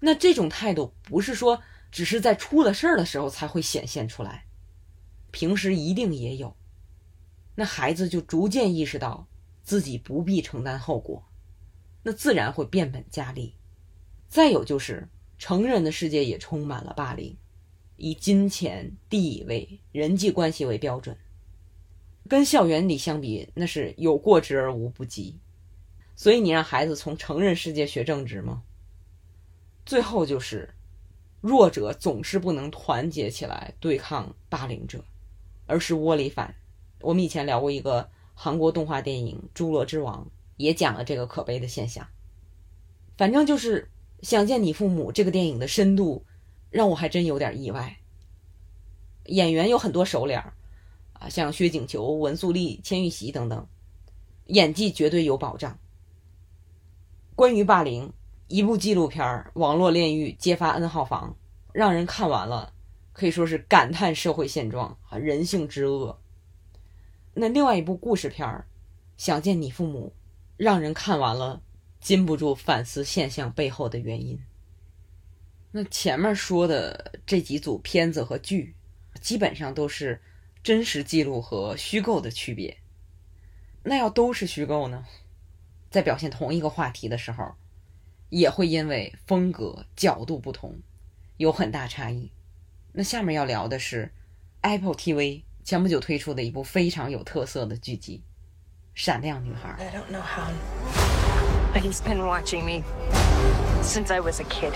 [0.00, 1.60] 那这种态度不是说
[1.90, 4.44] 只是在出了事儿的时候才会显现出来，
[5.30, 6.54] 平时一定也有。
[7.54, 9.26] 那孩子就逐渐意识到
[9.62, 11.26] 自己不必承担后果，
[12.02, 13.54] 那自然会变本加厉。
[14.28, 15.08] 再有就是
[15.38, 17.36] 成人的世界也充满了霸凌，
[17.96, 21.16] 以金钱、地位、人际关系为标准。
[22.28, 25.38] 跟校园里相比，那是有过之而无不及。
[26.14, 28.62] 所以你让孩子从成人世界学正直吗？
[29.86, 30.74] 最后就是，
[31.40, 35.04] 弱者总是不能团结起来对抗霸凌者，
[35.66, 36.54] 而是窝里反。
[37.00, 40.24] 我们以前聊过一个韩国动画电影《侏罗之王》，
[40.56, 42.06] 也讲了这个可悲的现象。
[43.16, 43.88] 反正就是
[44.22, 46.24] 想见你父母这个电影的深度，
[46.70, 47.98] 让我还真有点意外。
[49.26, 50.54] 演员有很多熟脸儿。
[51.20, 53.66] 啊，像薛景求、文素丽、千玉玺等等，
[54.46, 55.76] 演技绝对有保障。
[57.34, 58.12] 关于霸凌，
[58.48, 59.24] 一部纪录片
[59.54, 61.36] 《网络炼狱揭发 N 号房》，
[61.72, 62.72] 让人看完了
[63.12, 66.18] 可以说是感叹社会现状啊，人性之恶。
[67.34, 68.48] 那另外一部故事片
[69.18, 70.14] 《想见你父母》，
[70.56, 71.62] 让人看完了
[72.00, 74.40] 禁不住反思现象背后的原因。
[75.70, 78.74] 那前面说的这几组片子和剧，
[79.20, 80.22] 基本上都是
[80.62, 82.78] 真实记录和虚构的区别。
[83.82, 85.04] 那要都是虚构呢，
[85.90, 87.52] 在表现同一个话题的时候，
[88.30, 90.78] 也会因为风格角度不同，
[91.38, 92.30] 有很大差异。
[92.92, 94.12] 那下面要聊的是
[94.62, 98.22] Apple TV 前不久推出的一部非常有特色的剧集
[99.00, 99.70] 《闪亮女孩》。
[99.80, 100.50] I don't know how,
[101.72, 102.82] but he's been watching me
[103.82, 104.72] since I was a kid.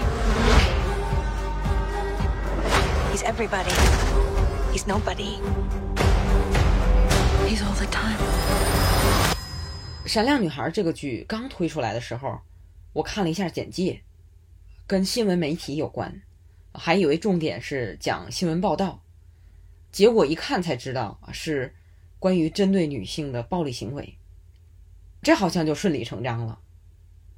[3.13, 3.73] He's everybody.
[4.73, 5.41] He's nobody.
[7.47, 8.17] He's all the time.
[10.09, 12.39] 《闪亮女孩》这个剧刚推出来的时候，
[12.95, 14.03] 我看了一下简介，
[14.87, 16.23] 跟新闻媒体有关，
[16.73, 19.03] 还以为重点是讲新闻报道，
[19.91, 21.75] 结果一看才知道是
[22.19, 24.17] 关于针对女性的暴力行为。
[25.23, 26.59] 这好像就顺理成章了，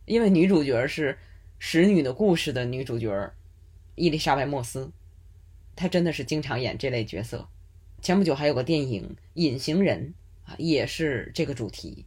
[0.06, 1.12] 因为女主角是
[1.58, 3.32] 《使女的故事》的女主角
[3.94, 4.90] 伊丽莎白·莫斯，
[5.76, 7.46] 她真的是经常演这类角色。
[8.00, 10.14] 前不久还有个电影《隐形人》
[10.50, 12.06] 啊，也是这个主题。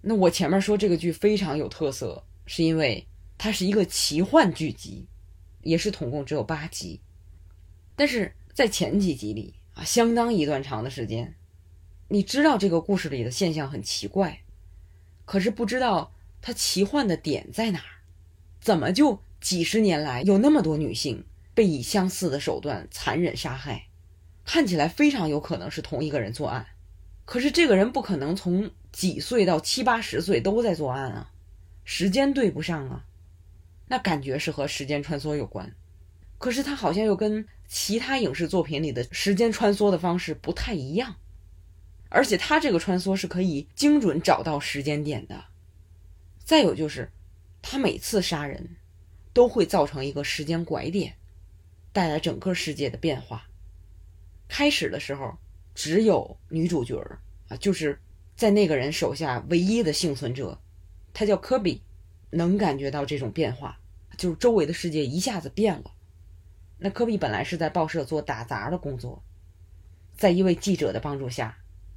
[0.00, 3.06] 那我前面说这个剧非常有特色，是因为
[3.38, 5.06] 它是一个奇幻剧集，
[5.62, 7.00] 也是统共只有八集，
[7.96, 11.34] 但是在前几集里啊，相当一段长的时间，
[12.08, 14.40] 你知道这个故事里的现象很奇怪，
[15.24, 18.04] 可是不知道它奇幻的点在哪儿，
[18.60, 21.24] 怎么就几十年来有那么多女性
[21.54, 23.88] 被以相似的手段残忍杀害，
[24.44, 26.66] 看起来非常有可能是同一个人作案。
[27.24, 31.30] 可是这个人不可能从几岁到七八十岁都在作案啊，
[31.84, 33.04] 时间对不上啊，
[33.86, 35.74] 那感觉是和时间穿梭有关。
[36.38, 41.16] 可是他好像又跟其他影视作品里的时间穿梭的方式不太一样，
[42.08, 45.44] 而且他这个穿梭是可以精准找到时间点的。
[46.44, 47.10] 再有就是，
[47.62, 48.76] 他每次杀人
[49.32, 51.14] 都会造成一个时间拐点，
[51.92, 53.46] 带来整个世界的变化。
[54.48, 55.36] 开始的时候。
[55.76, 57.04] 只有女主角
[57.48, 57.98] 啊，就是
[58.36, 60.56] 在那个人手下唯一的幸存者，
[61.14, 61.80] 他叫科比，
[62.30, 63.78] 能感觉到这种变化，
[64.18, 65.92] 就是周围的世界一下子变了。
[66.76, 69.22] 那科比本来是在报社做打杂的工作，
[70.16, 71.56] 在一位记者的帮助下，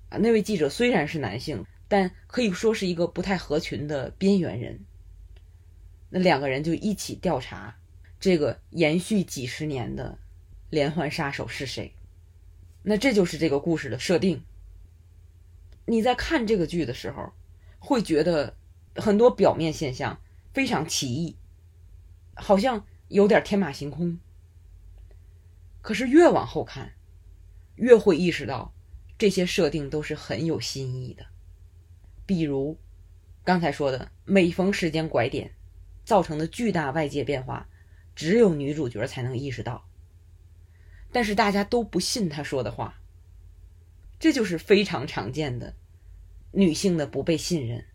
[0.09, 4.80] 啊，那位记者虽然是男性，但可以说是一个不太合群的边缘人。
[6.09, 7.76] 那两个人就一起调查
[8.20, 10.18] 这个延续几十年的
[10.70, 11.91] 连环杀手是谁。
[12.84, 14.41] 那这就是这个故事的设定。
[15.86, 17.34] 你在看这个剧的时候，
[17.80, 18.55] 会觉得
[18.98, 20.22] 很多表面现象
[20.54, 21.38] 非常奇异，
[22.36, 24.20] 好像有点天马行空。
[25.82, 26.93] 可是越往后看，
[27.76, 28.74] 越会意识到
[29.18, 31.26] 这些设定都是很有新意的。
[32.26, 32.78] 比如
[33.43, 35.54] 刚才说的，每逢时间拐点
[36.04, 37.70] 造成的巨大外界变化，
[38.16, 39.88] 只有女主角才能意识到。
[41.12, 43.00] 但是大家都不信他说的话，
[44.20, 45.74] 这就是非常常见的
[46.52, 47.86] 女性的不被信任，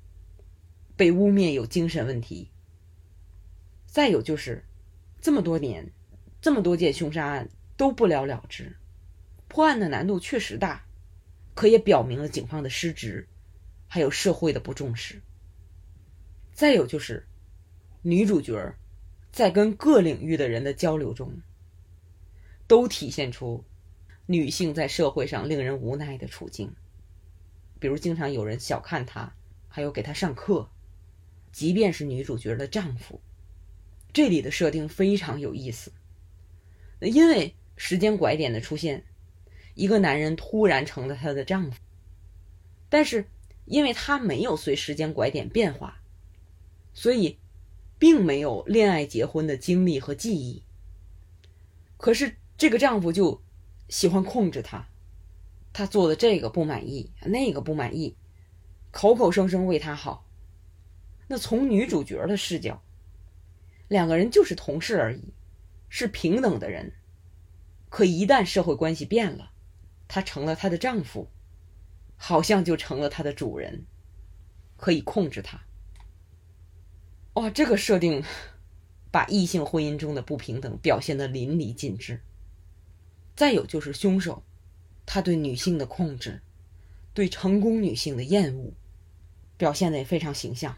[1.02, 2.48] 被污蔑有精神问题。
[3.86, 4.64] 再有就是，
[5.20, 5.90] 这么多年，
[6.40, 8.76] 这么多件凶杀案都不了了之，
[9.48, 10.84] 破案的难度确实大，
[11.54, 13.26] 可也表明了警方的失职，
[13.88, 15.20] 还有社会的不重视。
[16.52, 17.26] 再有就是，
[18.02, 18.72] 女主角
[19.32, 21.42] 在跟各领域的人的交流中。
[22.68, 23.64] 都体现出
[24.26, 26.72] 女性在社会上令人无奈的处境，
[27.80, 29.34] 比如经常有人小看她，
[29.68, 30.70] 还有给她上课，
[31.52, 33.20] 即便是女主角的丈夫，
[34.12, 35.92] 这里的设定非常有意思。
[37.00, 39.04] 因为时间拐点的出现，
[39.74, 41.78] 一个男人突然成了她的丈夫，
[42.88, 43.28] 但是
[43.66, 46.00] 因为他没有随时间拐点变化，
[46.92, 47.38] 所以
[47.98, 50.62] 并没有恋爱结婚的经历和记忆。
[51.96, 52.36] 可是。
[52.58, 53.42] 这个丈夫就
[53.88, 54.86] 喜欢控制她，
[55.72, 58.14] 他做的这个不满意，那个不满意，
[58.92, 60.21] 口口声声为她好。
[61.32, 62.82] 那从女主角的视角，
[63.88, 65.32] 两个人就是同事而已，
[65.88, 66.92] 是平等的人。
[67.88, 69.50] 可一旦社会关系变了，
[70.06, 71.30] 他成了她的丈夫，
[72.18, 73.86] 好像就成了她的主人，
[74.76, 75.58] 可以控制她。
[77.32, 78.22] 哇，这个设定
[79.10, 82.20] 把异性婚姻中的不平等表现得淋漓尽致。
[83.34, 84.42] 再有就是凶手，
[85.06, 86.42] 他对女性的控制，
[87.14, 88.74] 对成功女性的厌恶，
[89.56, 90.76] 表现的也非常形象，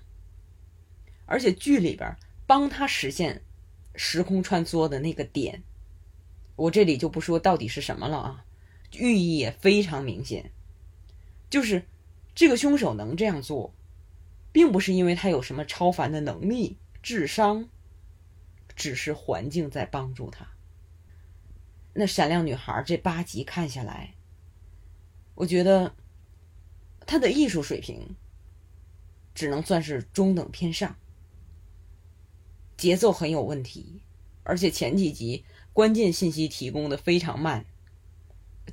[1.26, 2.16] 而且剧里边
[2.46, 3.42] 帮他实现
[3.94, 5.62] 时空穿梭的那个点，
[6.56, 8.44] 我这里就不说到底是什么了啊，
[8.92, 10.50] 寓意也非常明显，
[11.48, 11.84] 就是
[12.34, 13.74] 这个凶手能这样做，
[14.52, 17.68] 并不是因为他有什么超凡的能力、智商，
[18.76, 20.48] 只是环境在帮助他。
[21.94, 24.14] 那闪亮女孩这八集看下来，
[25.36, 25.94] 我觉得
[27.06, 28.16] 她的艺术水平
[29.32, 30.96] 只能算是中等偏上，
[32.76, 34.02] 节奏很有问题，
[34.42, 37.64] 而且前几集关键信息提供的非常慢，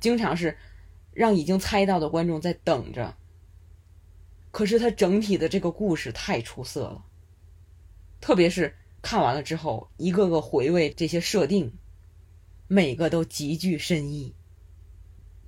[0.00, 0.56] 经常是
[1.12, 3.16] 让已经猜到的观众在等着。
[4.50, 7.04] 可是它整体的这个故事太出色了，
[8.20, 11.72] 特别是看完了之后，一个个回味这些设定。
[12.68, 14.34] 每个都极具深意，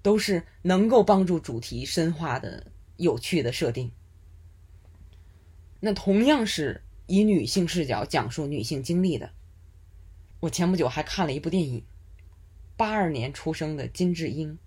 [0.02, 2.66] 都是能够帮助主题深化的
[2.98, 3.90] 有趣的设定。
[5.80, 9.30] 那同样是以女性视角讲述女性经历的，
[10.40, 11.84] 我前不久还看了一部电影，
[12.76, 14.58] 八二年出生的金智英。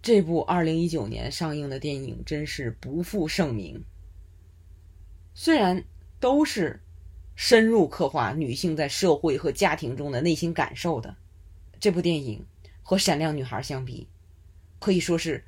[0.00, 3.84] 这部二零一九年上映的电影真是不负盛名，
[5.34, 5.84] 虽然
[6.20, 6.80] 都是。
[7.40, 11.14] 深入刻画女性在社会和家庭中的内心感受的
[11.78, 12.44] 这部电影，
[12.82, 14.08] 和《闪亮女孩》相比，
[14.80, 15.44] 可以说是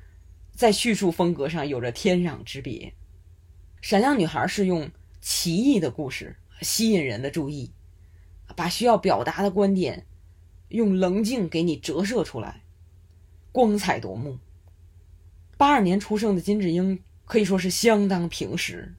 [0.53, 2.87] 在叙述风格上有着天壤之别。
[3.81, 4.89] 《闪亮女孩》是用
[5.21, 7.71] 奇异的故事吸引人的注意，
[8.55, 10.07] 把需要表达的观点
[10.69, 12.63] 用棱镜给你折射出来，
[13.51, 14.39] 光彩夺目。
[15.57, 18.95] 八二年出生的金智英可以说是相当平实，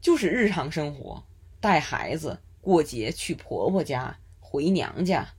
[0.00, 1.24] 就是日常生活。
[1.60, 5.34] 带孩子过节去婆婆家回娘家，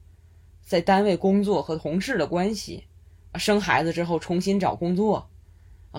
[0.62, 2.86] 在单位工作和同事的关系，
[3.36, 5.30] 生孩子之后重新找工作，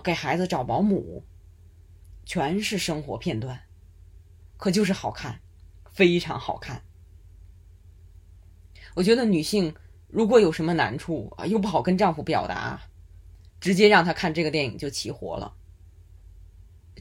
[0.03, 1.23] 给孩子找保姆，
[2.25, 3.61] 全是生活片段，
[4.65, 5.43] 可就是好看，
[5.93, 6.83] 非常好看。
[8.95, 9.75] 我觉得女性
[10.09, 12.81] 如果有什么难处啊，又不好跟丈夫表达，
[13.61, 15.55] 直接让他看这个电影就齐活了。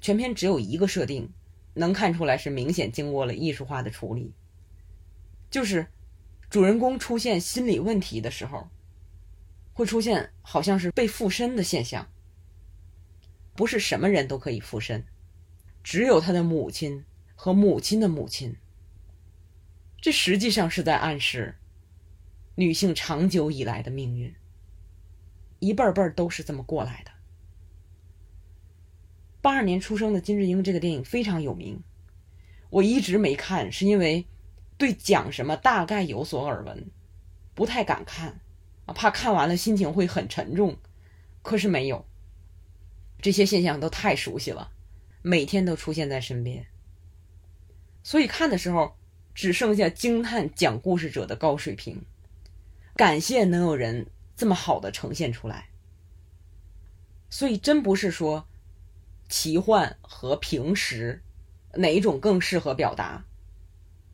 [0.02, 1.32] 全片只有一个设定。
[1.76, 4.34] 能看出来是明显经过了艺术化的处理，
[5.50, 5.88] 就是
[6.50, 8.68] 主人公出现心理问题的时候，
[9.72, 12.10] 会出现好像是被附身的现象。
[13.56, 15.06] 不是什么人都可以附身，
[15.82, 17.06] 只有他的母亲
[17.44, 18.56] 和母亲的母亲。
[20.00, 21.56] 这实际上是在暗示
[22.56, 24.34] 女性长久以来的命运，
[25.60, 27.12] 一辈辈都是这么过来的。
[29.42, 31.84] 八二年出生的金智英这个电影非常有名，
[32.70, 34.26] 我一直没看，是因为
[34.78, 36.90] 对讲什么大概有所耳闻，
[37.54, 38.40] 不太敢看
[38.86, 40.78] 啊，怕看完了心情会很沉重。
[41.42, 42.06] 可是没有，
[43.22, 44.72] 这些现象都太熟悉了，
[45.22, 46.68] 每天都出现在身边，
[48.04, 48.96] 所以看的时候
[49.34, 52.04] 只剩下惊叹讲故事者的高水平，
[52.96, 55.70] 感谢能有人这么好的呈现出来。
[57.30, 58.46] 所以真不是说。
[59.30, 61.24] 奇幻和平时，
[61.74, 63.26] 哪一种更适合表达？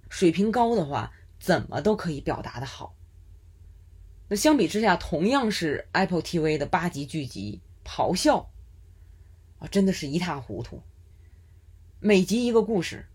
[0.07, 1.11] 水平高的话，
[1.41, 2.95] 怎么都可以表达的好。
[4.29, 7.59] 那相比之下，同样是 Apple TV 的八集剧集
[7.89, 8.49] 《咆哮》，
[9.65, 10.81] 啊，真的是一塌糊涂。
[11.99, 13.05] 每集一个故事，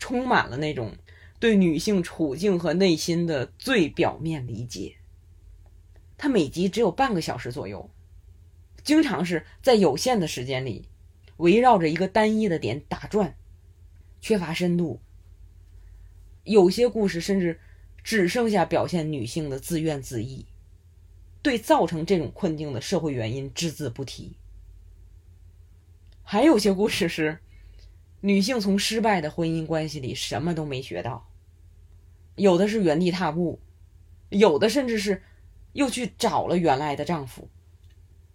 [0.00, 0.96] 充满了那种
[1.38, 4.96] 对女性处境和内心的最表面理解。
[6.18, 7.88] 它每集只有半个小时左右，
[8.82, 10.88] 经常是在有限的时间里。
[11.36, 13.34] 围绕着一个单一的点打转，
[14.20, 15.00] 缺乏深度。
[16.44, 17.58] 有些故事甚至
[18.04, 20.44] 只剩下表现女性的自怨自艾，
[21.40, 24.36] 对造成这种困境的社会原因只字不提。
[26.22, 27.38] 还有些故事是
[28.20, 31.28] 女性从失败的婚姻关系里什么都没学到，
[32.36, 33.60] 有的是原地踏步，
[34.28, 35.22] 有的甚至是
[35.72, 37.48] 又去找了原来的丈夫。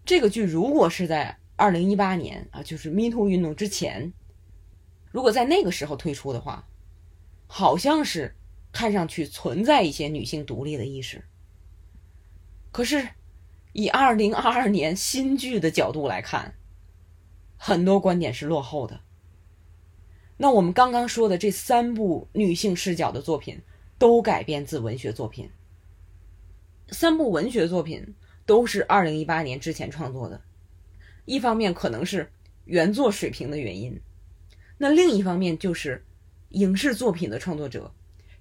[0.06, 1.40] 这个剧如果是在。
[1.58, 4.12] 二零一八年啊，就是 Me Too 运动之前，
[5.10, 6.68] 如果在那个时候推出的话，
[7.48, 8.36] 好像是
[8.74, 11.24] 看上去存在一些女性独立的意识。
[12.74, 13.08] 可是，
[13.72, 16.56] 以二零二二年新剧的角度来看，
[17.56, 19.00] 很多观点是落后的。
[20.38, 23.62] 那我们刚刚说的这三部女性视角的作品，
[23.98, 25.50] 都改编自文学作品。
[26.90, 28.14] 三部文学作品
[28.46, 30.42] 都是二零一八年之前创作的。
[31.26, 32.32] 一方面可能是
[32.66, 34.00] 原作水平的原因，
[34.78, 36.06] 那另一方面就是
[36.50, 37.94] 影视作品的创作者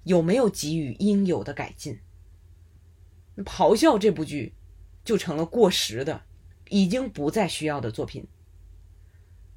[0.03, 1.99] 有没有给予应有的改进。
[3.43, 4.53] 《咆哮》这部剧
[5.03, 6.21] 就成了过时的、
[6.69, 8.27] 已经不再需要的作品。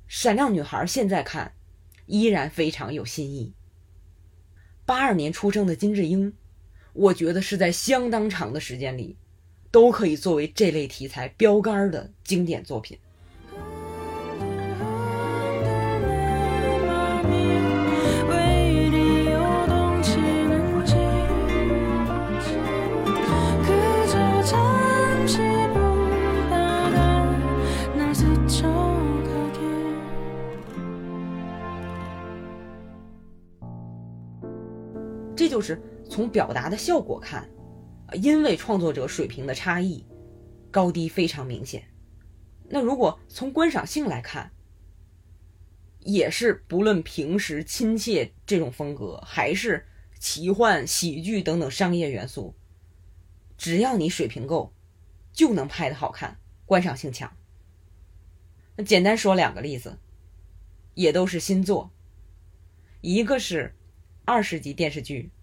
[0.07, 1.53] 闪亮女孩》现在看
[2.09, 3.53] 依然非常有新意。
[4.85, 6.33] 八二年出生的金智英，
[6.95, 9.17] 我觉得是在相当长的时间里，
[9.71, 12.99] 都可以作为这类题材标杆的经典作品。
[36.19, 37.49] 从表达的效果看，
[38.15, 40.05] 因为创作者水平的差异，
[40.69, 41.85] 高低非常明显。
[42.69, 44.51] 那如果从观赏性来看，
[46.01, 49.87] 也是不论平时亲切这种风格，还是
[50.19, 52.57] 奇幻、喜剧等等商业元素，
[53.57, 54.75] 只要你水平够，
[55.33, 57.33] 就能拍的好看，观赏性强。
[58.75, 60.01] 那简单说两个例子，
[60.95, 61.93] 也都是新作，
[63.03, 63.77] 一个是
[64.25, 65.31] 二十集电视剧《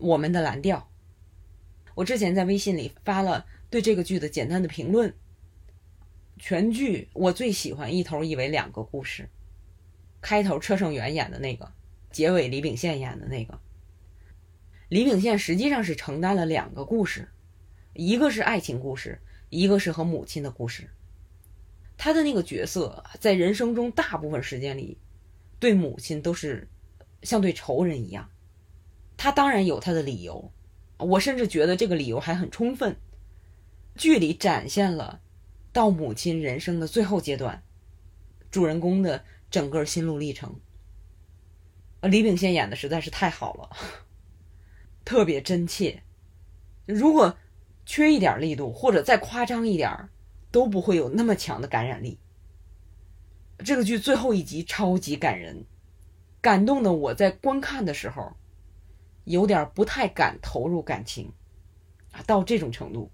[0.00, 0.78] 我们的蓝调》，
[1.94, 5.14] 我之前在微信里发了对这个剧的简单的评论。
[6.38, 9.28] 全剧我最喜欢一头一尾两个故事，
[10.22, 11.70] 开头车胜元演的那个，
[12.10, 13.60] 结尾李秉宪演的那个。
[14.88, 17.28] 李秉宪实际上是承担了两个故事，
[17.92, 19.20] 一个是爱情故事，
[19.50, 20.88] 一个是和母亲的故事。
[21.98, 24.96] 他的那个角色在人生中大部分时间里，
[25.58, 26.66] 对母亲都是
[27.22, 28.30] 像对仇人一样。
[29.22, 30.50] 他当然有他的理由，
[30.96, 32.96] 我甚至觉得这个理由还很充分。
[33.94, 35.20] 剧里展现了
[35.74, 37.62] 到母亲人生的最后阶段，
[38.50, 40.58] 主人公的整个心路历程。
[42.00, 43.76] 呃李秉宪演的实在是太好了，
[45.04, 46.02] 特别真切。
[46.86, 47.36] 如果
[47.84, 50.08] 缺一点力度，或者再夸张一点儿，
[50.50, 52.18] 都不会有那么强的感染力。
[53.58, 55.66] 这个剧最后一集超级感人，
[56.40, 58.34] 感动的我在观看的时候，
[59.30, 61.32] 有点不太敢投入感情，
[62.12, 63.10] 啊，到这种程度。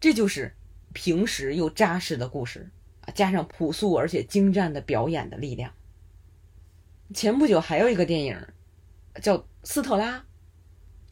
[0.00, 0.54] 这就是
[0.92, 2.70] 平实又扎实的故事
[3.00, 5.72] 啊，加上朴素而且精湛的表演的力量。
[7.14, 8.40] 前不久还有一个电影
[9.20, 10.18] 叫《斯特拉》，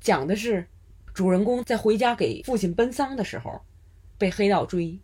[0.00, 0.68] 讲的是
[1.12, 3.62] 主人公在回家给父亲奔丧的时候
[4.18, 5.00] 被黑道追，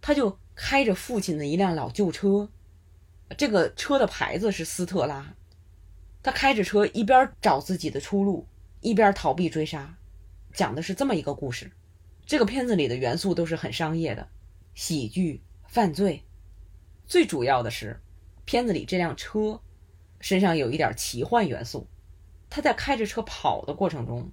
[0.00, 2.50] 他就开着父亲的一辆老旧车，
[3.38, 5.34] 这个车的牌子是斯特拉，
[6.22, 8.46] 他开着车一边找自己的出路，
[8.80, 9.96] 一边逃避追杀，
[10.52, 11.70] 讲的是这么一个故事。
[12.26, 14.28] 这个片子里的元素都是很商业的，
[14.74, 16.22] 喜剧、犯罪，
[17.06, 18.00] 最主要的是，
[18.44, 19.60] 片子里这辆车
[20.20, 21.86] 身上有一点奇幻元素。
[22.48, 24.30] 他在开着车跑的过程中，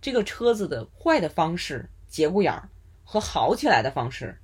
[0.00, 2.68] 这个车子的坏的方式、节骨眼儿
[3.04, 4.40] 和好起来的方式，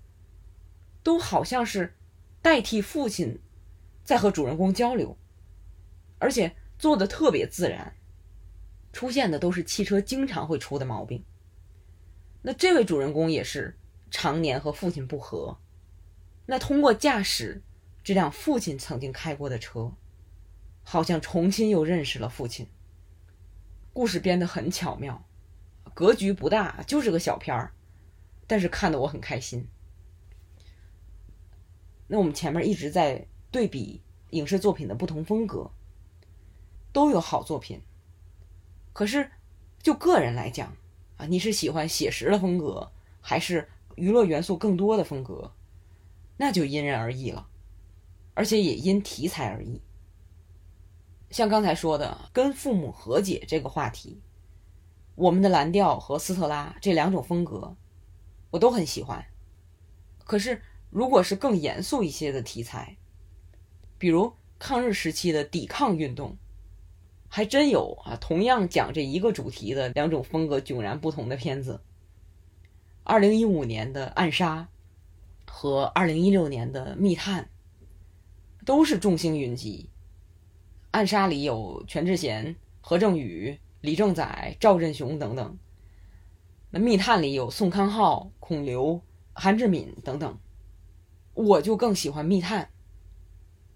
[1.03, 1.97] 都好像是
[2.43, 3.41] 代替父亲
[4.05, 5.17] 在和主人公交流，
[6.19, 7.97] 而且做的特别自然，
[8.93, 11.25] 出现的都是汽车经常会出的毛病。
[12.43, 13.79] 那这位主人公也是
[14.11, 15.59] 常年和父亲不和，
[16.47, 17.63] 那通过驾驶
[18.05, 19.93] 这辆父亲曾经开过的车，
[20.83, 22.69] 好像重新又认识了父亲。
[23.93, 25.27] 故事编得很巧妙，
[25.95, 27.73] 格局不大，就是个小片儿，
[28.47, 29.67] 但是看得我很开心。
[32.07, 35.71] 那我们前面一直在对比影视作品的不同风格，
[36.97, 37.83] 都有好作品，
[38.95, 39.31] 可是
[39.83, 40.75] 就个人来讲。
[41.19, 42.91] 啊，你是喜欢写实的风格，
[43.21, 45.53] 还是娱乐元素更多的风格？
[46.39, 47.49] 那就因人而异了，
[48.33, 49.83] 而且也因题材而异。
[51.31, 54.23] 像刚才说的跟父母和解这个话题，
[55.17, 57.77] 我们的蓝调和斯特拉这两种风格，
[58.53, 59.23] 我都很喜欢。
[60.25, 62.97] 可是，如果是更严肃一些的题材，
[63.99, 66.39] 比如抗日时期的抵抗运动。
[67.29, 68.17] 还真有啊！
[68.21, 71.81] 同样讲这一个主题的两种风格迥然不同的片子。
[73.03, 74.69] 二零一五年的《暗杀》
[75.51, 77.45] 和二零一六年的《密探》
[78.65, 79.91] 都是众星云集。
[80.93, 85.59] 《暗杀》里有全智贤、何正宇、李正宰、赵振雄等等；
[86.71, 89.03] 那《密探》里有宋康昊、孔刘、
[89.35, 90.39] 韩志敏等等。
[91.35, 92.63] 我就更喜欢《密探》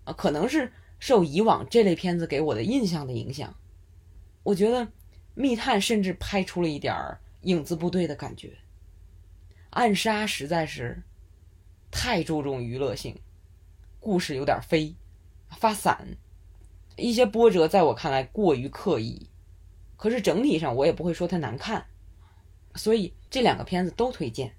[0.05, 0.73] 啊，可能是。
[1.01, 3.57] 受以往这类片子给我的印象的影响，
[4.45, 4.83] 我觉得
[5.35, 8.49] 《密探》甚至拍出了一点儿影子部队的感觉，
[9.71, 11.03] 《暗杀》实在是
[11.91, 13.19] 太注重娱乐性，
[13.99, 14.95] 故事有点飞，
[15.49, 16.19] 发散，
[16.97, 19.27] 一些波折在我看来过于刻意，
[19.97, 21.87] 可是整体上我也不会说它难看，
[22.75, 24.55] 所以这两个片子都推荐。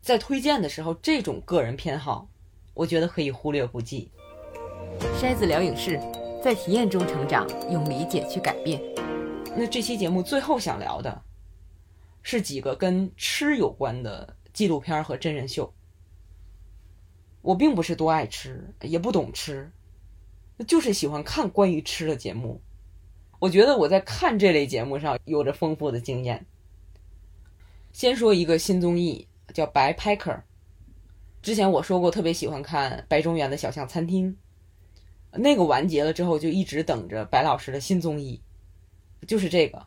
[0.00, 2.30] 在推荐的时候，这种个人偏好
[2.72, 4.10] 我觉得可以忽略不计。
[5.00, 5.98] 筛子聊影视，
[6.42, 8.80] 在体验中成长，用理解去改变。
[9.56, 11.22] 那这期节目最后想聊的，
[12.22, 15.72] 是几个跟吃有关的纪录片和真人秀。
[17.40, 19.72] 我并不是多爱吃，也不懂吃，
[20.66, 22.60] 就是喜欢看关于吃的节目。
[23.38, 26.44] 我觉得我在看这类节目上有着丰富的经验。
[27.92, 30.36] 先说一个新综艺，叫《白 Packer》。
[31.40, 34.36] 之前我说过，特别喜欢看白中原的小巷餐厅。
[35.32, 38.40] 那个完结了之后，就一直等着白老师的新综艺，
[39.26, 39.86] 就是这个，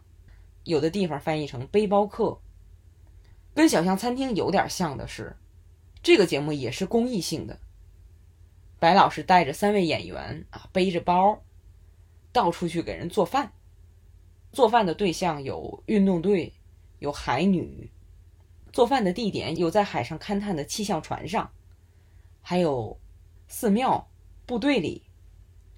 [0.63, 2.39] 有的地方翻译成“背包客”。
[3.53, 5.35] 跟小巷餐厅有点像的是，
[6.01, 7.59] 这个节目也是公益性的。
[8.79, 11.41] 白老师带着三位演员啊，背着包，
[12.31, 13.51] 到处去给人做饭。
[14.51, 16.53] 做饭的对象有运动队，
[16.99, 17.91] 有海女。
[18.71, 21.51] 做饭的地点有在海上勘探的气象船上，
[22.41, 22.99] 还有
[23.47, 24.09] 寺庙、
[24.45, 25.03] 部队里。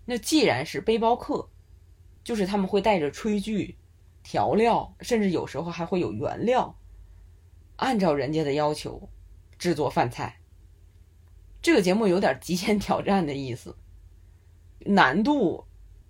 [0.05, 1.49] 那既然是背包客，
[2.23, 3.75] 就是他们会带着炊具、
[4.21, 6.77] 调料，甚至有时候还会有原料，
[7.77, 9.09] 按照人家的要求
[9.57, 10.39] 制作饭菜。
[11.59, 13.75] 这个节目有点极限挑战的意思，
[14.81, 15.65] 难度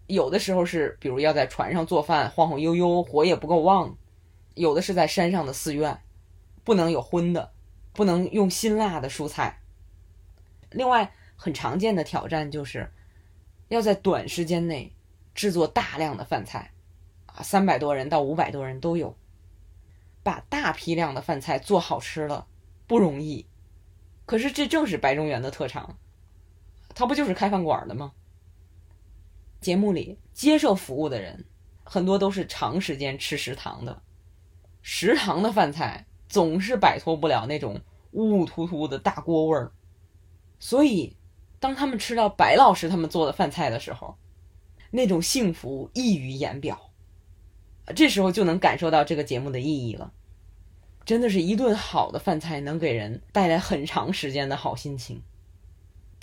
[0.07, 3.97] 有的时候是，比如要在船上做饭，晃晃悠悠，火也不够旺；
[4.55, 6.01] 有的是在山上的寺院，
[6.65, 7.53] 不能有荤的，
[7.93, 9.61] 不能用辛辣的蔬菜。
[10.71, 12.91] 另外，很常见的挑战就是。
[13.68, 14.93] 要在短时间内
[15.34, 16.72] 制作大量的饭菜，
[17.26, 19.18] 啊，三百多人到五百多人都有，
[20.22, 22.45] 把大批量的饭菜做好吃了
[22.86, 23.47] 不容易。
[24.28, 25.97] 可是这正是白中原的特长，
[26.93, 28.13] 他不就是开饭馆的吗？
[29.59, 31.45] 节目里接受服务的人
[31.84, 34.03] 很多都是长时间吃食堂的，
[34.84, 39.72] 食堂的饭菜总是摆脱不了那种雾突突的大锅味儿，
[40.59, 41.18] 所以。
[41.60, 44.16] 当他们吃到白老师他们做的饭菜的时候，
[44.91, 46.91] 那种幸福溢于言表。
[47.95, 50.12] 这时候就能感受到这个节目的意义了。
[51.06, 55.22] 真的是一顿好的饭菜能给人带来很长时间的好心情，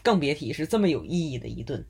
[0.03, 1.87] 更别提是这么有意义的一顿。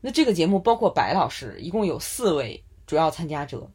[0.00, 3.70] 那这个节目包括白老师，一共有四位主要参加者，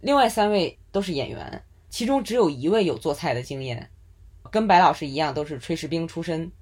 [0.00, 3.90] 另外三位都是演员，其中只有一位有做菜的经验，
[4.50, 6.52] 跟白老师一样都是炊事兵出身。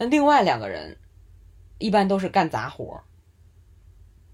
[0.00, 0.96] 那另外两个人，
[1.78, 3.02] 一般都是干杂活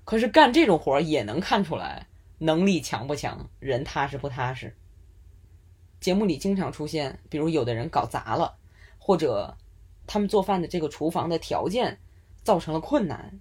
[0.05, 2.07] 可是干这种活也能看出来
[2.37, 4.77] 能力强不强，人踏实不踏实。
[6.01, 8.59] 节目里经常出现，比如有的人搞砸了，
[8.99, 9.57] 或者
[10.07, 11.99] 他们做饭的这个厨房的条件
[12.43, 13.41] 造成了困难，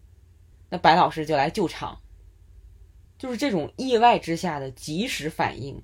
[0.69, 1.99] 那白老师就来救场。
[3.17, 5.83] 就是这种意外之下的及时反应，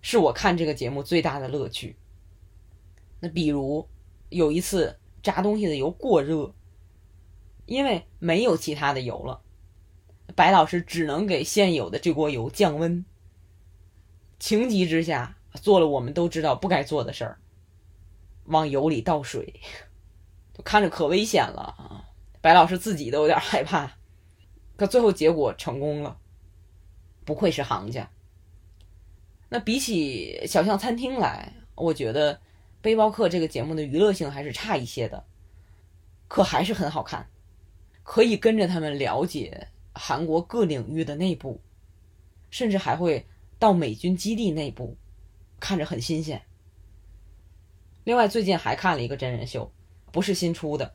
[0.00, 1.96] 是我看这个节目最大的乐趣。
[3.18, 3.88] 那比如
[4.28, 4.96] 有一次。
[5.22, 6.52] 炸东西的油过热，
[7.66, 9.40] 因为没有其他的油了，
[10.34, 13.04] 白老师只能给现有的这锅油降温。
[14.40, 17.38] 情急之下，做了我们都知道不该做的事儿，
[18.46, 19.60] 往油里倒水，
[20.64, 22.08] 看着可危险了啊！
[22.40, 23.98] 白老师自己都有点害怕，
[24.74, 26.18] 可最后结果成功了，
[27.24, 28.10] 不愧是行家。
[29.48, 32.40] 那比起小巷餐厅来，我觉得。
[32.82, 35.24] 背包客这个节目的娱乐性还是差一些的，
[36.26, 37.30] 可还是很好看，
[38.02, 41.60] 可以跟着他们了解韩国各领域的内部，
[42.50, 43.24] 甚至还会
[43.60, 44.96] 到美军基地内部，
[45.60, 46.42] 看着很新鲜。
[48.02, 49.72] 另外，最近还看了一个真人秀，
[50.10, 50.92] 不是新出的，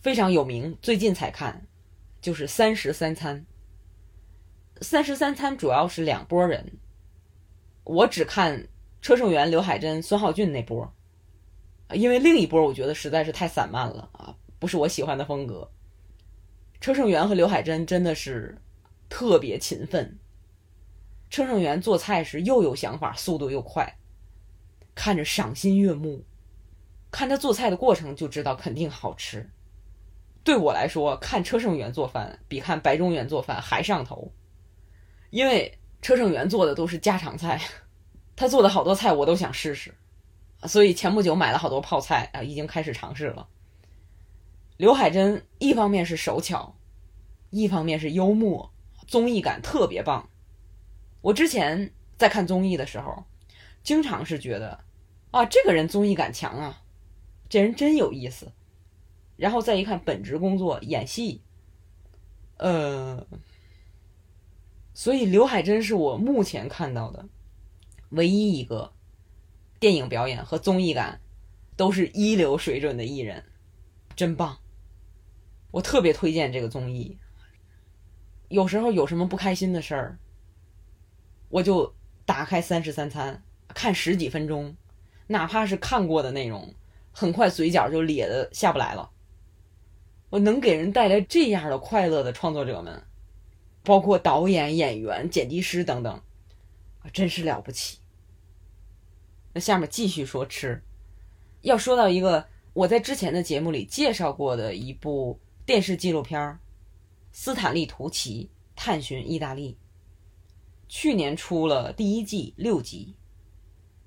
[0.00, 1.66] 非常有名，最近才看，
[2.22, 3.46] 就是《三食三餐》。
[4.82, 6.78] 《三食三餐》主要是两拨人，
[7.84, 8.66] 我只看。
[9.06, 10.92] 车胜元、刘海珍、孙浩俊那波，
[11.92, 15.70] 因为另一波我觉得实在是太散漫了啊，不是我喜欢的风格。
[16.80, 18.60] 车胜元和刘海珍真的是
[19.08, 20.18] 特别勤奋。
[21.30, 23.96] 车胜元做菜时又有想法，速度又快，
[24.92, 26.24] 看着赏心悦目。
[27.12, 29.48] 看他做菜的过程就知道肯定好吃。
[30.42, 34.32] 对我来说，看车胜元做饭比看白中原做饭还上头，
[35.30, 37.62] 因为车胜元做的都是家常菜。
[38.36, 39.94] 他做的好多菜我都想试试，
[40.64, 43.48] 所以前不久买了好多泡菜啊，已经开始尝试了。
[44.76, 46.76] 刘海珍一方面是手巧，
[47.48, 48.70] 一方面是幽默，
[49.06, 50.28] 综艺感特别棒。
[51.22, 53.24] 我之前在看综艺的时候，
[53.82, 54.78] 经常是觉得
[55.30, 56.82] 啊，这个人综艺感强啊，
[57.48, 58.52] 这人真有意思。
[59.36, 61.42] 然后再一看本职工作演戏，
[62.56, 63.26] 呃，
[64.94, 67.26] 所以刘海珍是我目前看到的。
[68.10, 68.92] 唯一一个
[69.78, 71.20] 电影表演和综艺感
[71.76, 73.44] 都是一流水准的艺人，
[74.14, 74.58] 真棒！
[75.72, 77.18] 我特别推荐这个综艺。
[78.48, 80.18] 有时候有什么不开心的事儿，
[81.48, 81.94] 我就
[82.24, 83.42] 打开《三十三餐》
[83.74, 84.76] 看十几分钟，
[85.26, 86.74] 哪怕是看过的内容，
[87.10, 89.10] 很快嘴角就咧的下不来了。
[90.30, 93.02] 我能给人带来这样的快乐的创作者们，
[93.82, 96.22] 包括导演、演员、剪辑师等等，
[97.12, 97.98] 真是了不起。
[99.52, 100.82] 那下面继续说吃，
[101.62, 106.40] 要说到一个我在之前的节目里介绍过的一部电视纪录片
[107.32, 109.72] 《斯坦利·图奇探寻意大利》，
[110.88, 113.14] 去年出了第一季六集，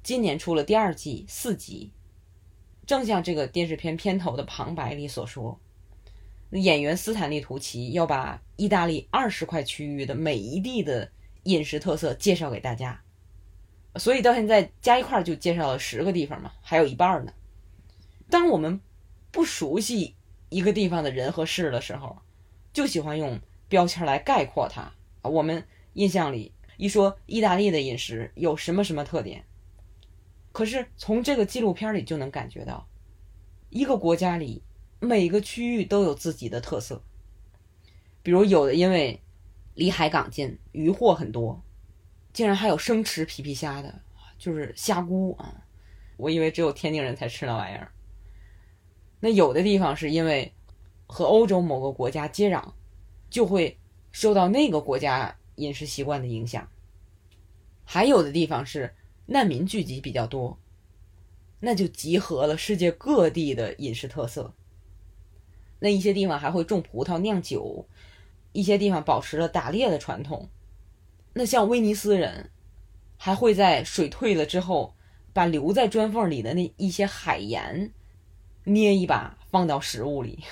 [0.04, 1.91] 今年出了第二季四集。
[2.86, 5.60] 正像这个电视片片头的旁白里所说。
[6.52, 11.12] 演员斯坦利·图奇要把意大利二十块区域的每一地的
[11.44, 13.02] 饮食特色介绍给大家，
[13.96, 17.34] 所以到现在加一块就介绍了十个地方嘛，还有一半呢。
[18.30, 18.80] 当我们
[19.32, 20.16] 不熟悉
[20.50, 22.18] 一个地方的人和事的时候，
[22.74, 24.92] 就喜欢用标签来概括它。
[25.22, 29.46] 我们印象里一说意大利的饮食有什么什么特点，
[30.52, 32.88] 可是从这个纪录片里就能感觉到，
[33.70, 34.64] 一个国家里。
[35.02, 37.02] 每个区域都有自己的特色，
[38.22, 39.22] 比如有的因为
[39.80, 41.63] 离海港近，渔获很多，
[42.34, 44.01] 竟然还有生吃皮皮虾的，
[44.38, 45.63] 就是虾菇啊！
[46.17, 47.89] 我以为只有天津人才吃那玩意儿。
[49.21, 50.53] 那有的地方是因为
[51.07, 52.73] 和欧洲某个国家接壤，
[53.30, 53.80] 就会
[54.11, 56.69] 受到那个国家饮食习惯的影响。
[57.86, 58.93] 还有的地方是
[59.27, 60.59] 难民聚集比较多，
[61.61, 64.53] 那就集合了世界各地的饮食特色。
[65.80, 67.88] 那一些地方还会种葡萄酿酒，
[68.52, 70.50] 一些地方保持了打猎的传统。
[71.34, 72.52] 那像威尼斯人，
[73.18, 74.95] 还会在水退了之后，
[75.34, 77.93] 把留在砖缝里的那一些海盐
[78.64, 80.43] 捏一把放到食物里。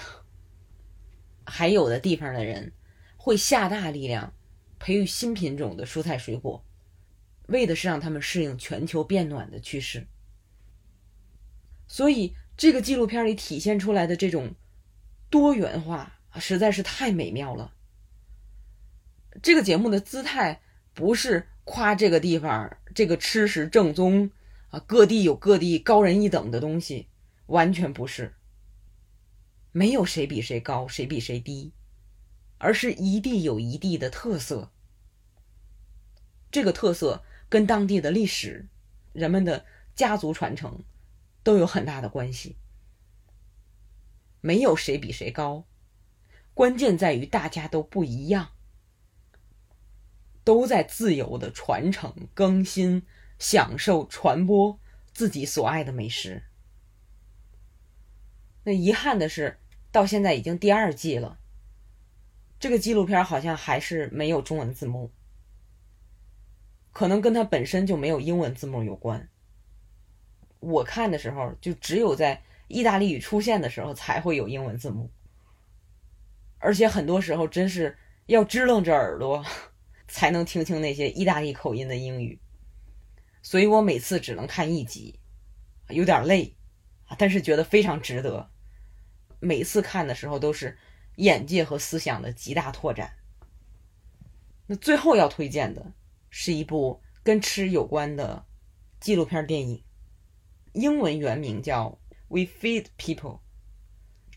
[1.46, 2.74] 还有的地方的人
[3.18, 4.34] 会下大力量
[4.80, 6.64] 培育新品种的蔬菜水果，
[7.48, 10.08] 为的是让他们适应全球变暖的趋势。
[11.88, 14.54] 所以这个纪录片里体现出来的这种。
[15.30, 17.74] 多元化实在是太美妙了。
[19.42, 20.62] 这个节目的姿态
[20.94, 24.32] 不是夸这个地方这个吃食正宗
[24.70, 27.08] 啊，各地有各地高人一等的东西，
[27.46, 28.34] 完全不是。
[29.72, 31.72] 没有谁比谁高，谁比谁低，
[32.58, 34.72] 而是一地有一地的特色。
[36.50, 38.68] 这个特色跟当地的历史、
[39.14, 40.84] 人们的家族传承
[41.44, 42.58] 都有很大的关系。
[44.42, 45.66] 没有谁比谁高，
[46.54, 48.50] 关键在于大家都不一样，
[50.48, 53.06] 都在自由的传承、更新、
[53.38, 54.80] 享受、传播
[55.14, 56.42] 自己所爱的美食。
[58.64, 59.60] 那遗憾的是，
[59.92, 61.38] 到现在已经第二季了，
[62.58, 65.12] 这个纪录片好像还是没有中文字幕，
[66.94, 69.28] 可能跟它本身就没有英文字幕有关。
[70.62, 72.42] 我看的时候，就只有在。
[72.70, 75.10] 意大利语出现的时候才会有英文字幕，
[76.58, 79.42] 而且很多时候真是要支棱着耳朵
[80.08, 82.40] 才能听清那些意大利口音的英语，
[83.42, 85.20] 所以我每次只能看一集，
[85.90, 86.56] 有点累，
[87.18, 88.50] 但是觉得非常值得。
[89.40, 90.78] 每次看的时候都是
[91.18, 93.14] 眼界和思想的极大拓展。
[94.66, 95.94] 那最后要推荐的
[96.30, 98.46] 是一部跟吃有关的
[99.00, 99.84] 纪录片电影，
[100.74, 102.00] 英文原名叫。
[102.30, 103.40] We feed people，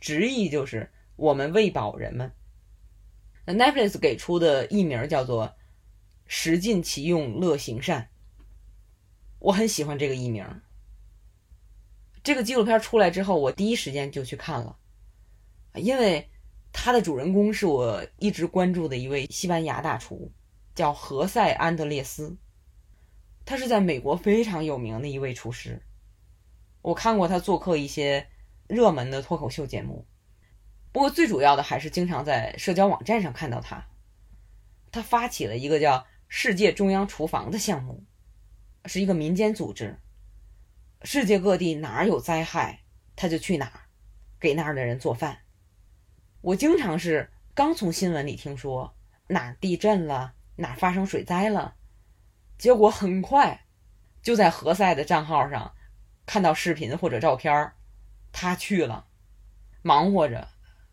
[0.00, 2.32] 直译就是我们喂饱人们。
[3.44, 5.56] 那 Netflix 给出的译名叫做
[6.32, 8.08] “食尽其用，乐行善”。
[9.40, 10.62] 我很喜欢这个译名。
[12.22, 14.78] 这个纪录片出来之后，我第一时间就去看了，
[15.74, 16.30] 因为
[16.72, 20.30] 它的主人公是我一直关注的一位西班牙大厨，
[20.72, 22.38] 叫何塞·安德烈斯。
[23.44, 25.82] 他是在美国非常有名的一位厨师。
[26.80, 28.28] 我看过他做客一些
[28.68, 30.06] 热门的脱口秀节目，
[30.92, 33.88] 不过最主要的还是经常在社交网站上看到他。
[34.92, 38.04] 他发起了一个叫“世界中央厨房”的项目，
[38.84, 39.98] 是一个民间组织，
[41.02, 42.84] 世界各地哪儿有灾害，
[43.16, 43.80] 他就去哪儿，
[44.38, 45.40] 给那儿的人做饭。
[46.40, 48.94] 我经常是刚从新闻里听说
[49.26, 51.74] 哪儿地震了，哪发生水灾了，
[52.56, 53.66] 结果很快
[54.22, 55.74] 就在何塞的账号上。
[56.26, 57.72] 看到视频或者照片
[58.30, 59.08] 他去了，
[59.82, 60.48] 忙活着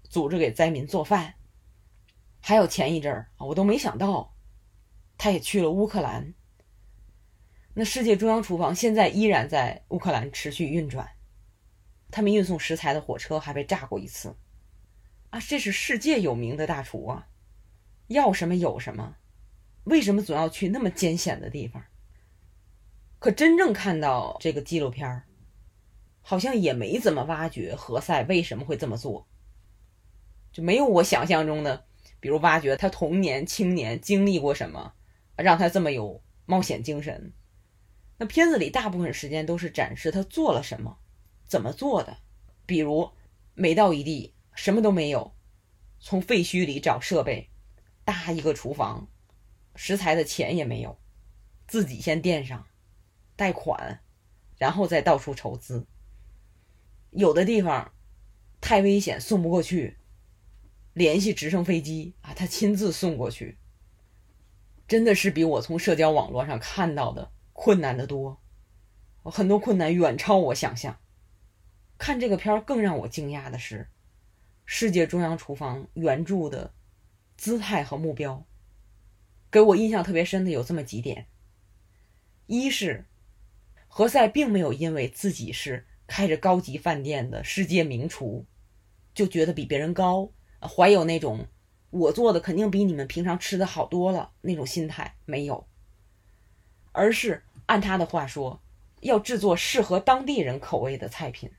[0.09, 1.35] 组织给灾民做饭。
[2.41, 4.33] 还有前一阵儿，我都没想到，
[5.17, 6.33] 他也去了乌克兰。
[7.73, 11.09] 那世界中央厨房现在依然在乌克兰持续运转。
[12.09, 14.35] 他们运送食材的火车还被炸过一次。
[15.29, 17.27] 啊，这是世界有名的大厨啊，
[18.07, 19.17] 要什么有什么，
[19.83, 21.83] 为什么总要去那么艰险的地方？
[23.19, 25.23] 可真正看到这个纪录片儿，
[26.21, 29.27] 好像也没怎么挖掘何塞为什么会这么做，
[30.51, 31.85] 就没有我想象中的，
[32.19, 34.93] 比如挖掘他童年、青年经历过什么，
[35.37, 37.33] 让他这么有冒险精神。
[38.17, 40.99] 那片子里大部分时间都是展示他做了什么，
[41.45, 42.17] 怎么做的，
[42.65, 43.11] 比如
[43.53, 45.35] 每到一地什么都没有，
[45.99, 47.49] 从废墟里找设备，
[48.03, 49.07] 搭一个厨房，
[49.75, 50.99] 食材的钱也没有，
[51.67, 52.67] 自己先垫上，
[53.35, 54.01] 贷款，
[54.57, 55.85] 然后再到处筹资。
[57.11, 57.93] 有的地方
[58.59, 59.97] 太危险送不过去，
[60.93, 63.59] 联系直升飞机啊，他亲自送过去，
[64.87, 68.39] 真的是比我从社交网络上看到的困难的多，
[69.23, 70.97] 很多困难远超我想象。
[71.97, 73.89] 看这个片儿更让我惊讶的是，
[74.65, 76.71] 世界中央厨房原著的
[77.35, 78.45] 姿态和目标，
[79.51, 81.25] 给我印象特别深的有这么几点：
[82.45, 83.05] 一是
[83.87, 88.45] 何塞并没有因为自己是开着高级饭店的世界名厨，
[89.13, 90.31] 就觉得比别人高，
[90.61, 91.47] 怀有那种
[91.97, 95.67] 我做的肯定比你们平常吃的好多了那种心态，没有，
[96.91, 98.61] 而是按他的话说，
[99.01, 101.51] 要制作适合当地人口味的菜品，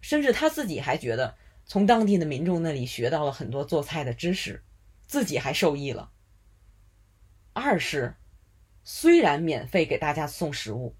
[0.00, 4.62] 甚至他自己还觉得从当地的民众那里学到了很多做菜的知识，
[5.06, 6.10] 自己还受益了。
[7.52, 8.16] 二是，
[8.84, 10.94] 虽然免费给大家送食物，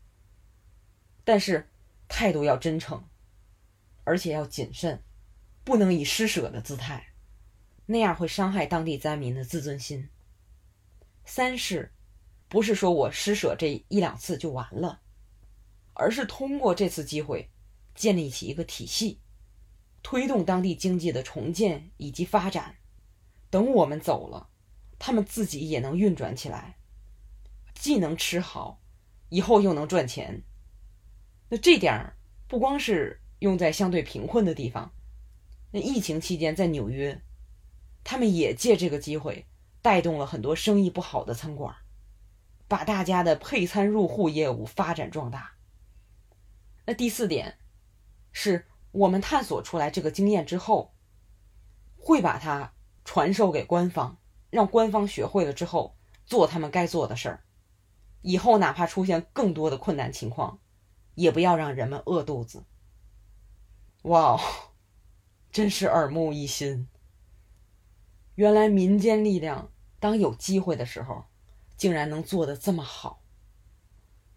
[1.25, 1.69] 但是
[2.09, 3.05] 态度要真诚，
[4.05, 5.03] 而且要谨慎，
[5.63, 7.10] 不能以施舍的姿态，
[7.91, 10.09] 那样会伤害当地灾民的自尊心。
[11.25, 11.93] 三是，
[12.49, 15.01] 不是说我施舍这一两次就完了，
[15.95, 17.51] 而是通过这次机会，
[17.97, 19.21] 建立起一个体系，
[20.05, 22.77] 推动当地经济的重建以及发展。
[23.51, 24.49] 等我们走了，
[24.97, 26.79] 他们自己也能运转起来，
[27.75, 28.81] 既能吃好，
[29.31, 30.45] 以后又能赚钱。
[31.49, 32.17] 那这点儿
[32.47, 34.95] 不光是用在相对贫困的地方，
[35.73, 37.21] 那疫情期间在纽约，
[38.03, 39.47] 他们也借这个机会
[39.83, 41.77] 带动了很多生意不好的餐馆，
[42.69, 45.53] 把大家的配餐入户业务发展壮大。
[46.87, 47.59] 那第四点，
[48.33, 50.95] 是我们探索出来这个经验之后，
[51.97, 52.73] 会把它
[53.05, 54.19] 传授给官方，
[54.51, 55.97] 让官方学会了之后
[56.27, 57.45] 做他们该做的事儿，
[58.23, 60.59] 以后哪怕出现更多的困难情况。
[61.17, 62.65] 也不要让人们饿肚子。
[64.03, 64.41] 哇，哦，
[65.53, 66.89] 真是耳目一新！
[68.35, 71.25] 原来民间力量当有机会的时候，
[71.77, 73.23] 竟然能做得这么好。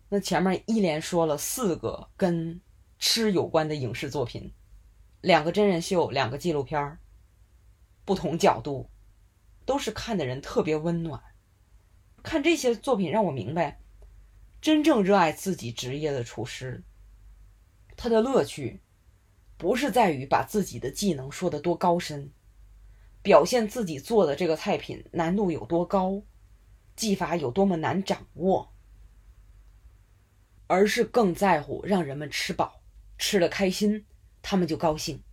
[0.10, 2.62] 那前面一连说了四个跟
[3.00, 4.54] 吃有关的影视作品，
[5.22, 6.98] 两个真人秀，两个纪录片，
[8.06, 8.89] 不同角度，
[9.66, 11.22] 都是看的人特别温暖。
[12.22, 13.80] 看这些作品让我明白。
[14.62, 16.84] 真正热爱自己职业的厨师，
[17.98, 18.80] 他的乐趣
[19.58, 22.32] 不是在于把自己的技能说得多高深，
[23.24, 26.22] 表现自己做的这个菜品难度有多高，
[26.95, 28.72] 技法有多么难掌握，
[30.68, 32.84] 而是更在乎让人们吃饱，
[33.18, 34.06] 吃了开心，
[34.44, 35.24] 他们就高兴。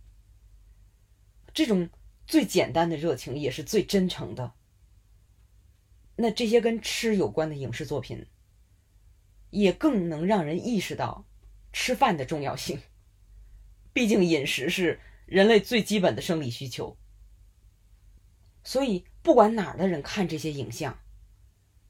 [1.53, 1.87] 这种
[2.25, 4.53] 最简单的热情也是最真诚的。
[6.15, 8.25] 那这些跟吃有关的影视作品。
[9.51, 11.25] 也更能让人意识到
[11.73, 12.79] 吃饭的重要性。
[13.91, 16.97] 毕竟饮食是人类最基本的生理需求，
[18.63, 20.99] 所以不管哪儿的人看这些影像，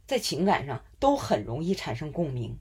[0.05, 2.59] 在情感上都很容易产生共鸣。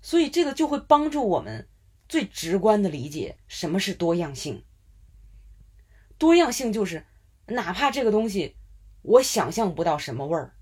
[0.00, 1.68] 所以这个就会帮助我们
[2.08, 4.64] 最直观的理解什么是多样性。
[6.18, 7.06] 多样性就是
[7.46, 8.56] 哪怕这个东西
[9.02, 10.54] 我想象不到什么味儿，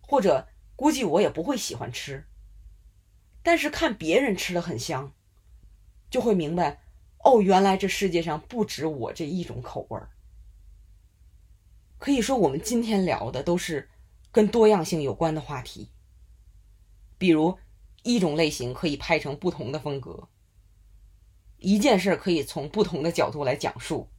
[0.00, 0.48] 或者。
[0.76, 2.26] 估计我也不会喜欢吃，
[3.44, 5.14] 但是看别人吃的很香，
[6.10, 6.82] 就会明白，
[7.18, 10.10] 哦，原来这世界上不止我这一种口味儿。
[12.04, 13.88] 可以说，我们今天聊的都是
[14.30, 15.88] 跟多样性有关的话题，
[17.16, 17.58] 比如
[18.02, 20.28] 一种类型可以拍成不同的风格，
[21.56, 24.10] 一件事可以从不同的角度来讲述，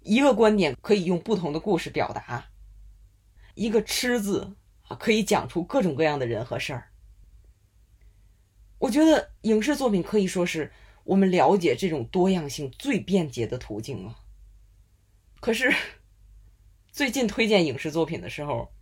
[0.00, 2.46] 一个观点可以用不同的故事表达，
[3.54, 4.56] 一个“吃”字。
[4.84, 6.92] 啊，可以讲出各种各样的人和事儿。
[8.78, 10.72] 我觉得影视作品可以说是
[11.04, 14.20] 我们了解这种多样性最便捷的途径了。
[15.40, 15.70] 可是，
[16.98, 18.72] 最近推荐影视作品的时候，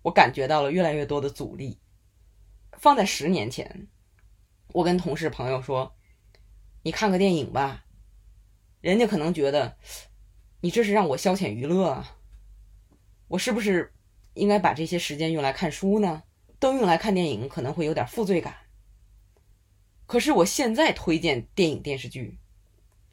[0.00, 1.78] 我感觉到了越来越多的阻力。
[2.78, 3.88] 放在十年前，
[4.68, 5.94] 我跟同事朋友说，
[6.82, 7.84] 你看个电影吧，
[8.80, 9.76] 人家可能觉得
[10.62, 12.16] 你这是让我消遣娱乐啊。
[13.26, 13.92] 我是不是
[14.32, 16.22] 应该把这些时间用来看书呢？
[16.58, 18.56] 都用来看电影，可能会有点负罪感。
[20.06, 22.38] 可是我现在推荐电影电视剧，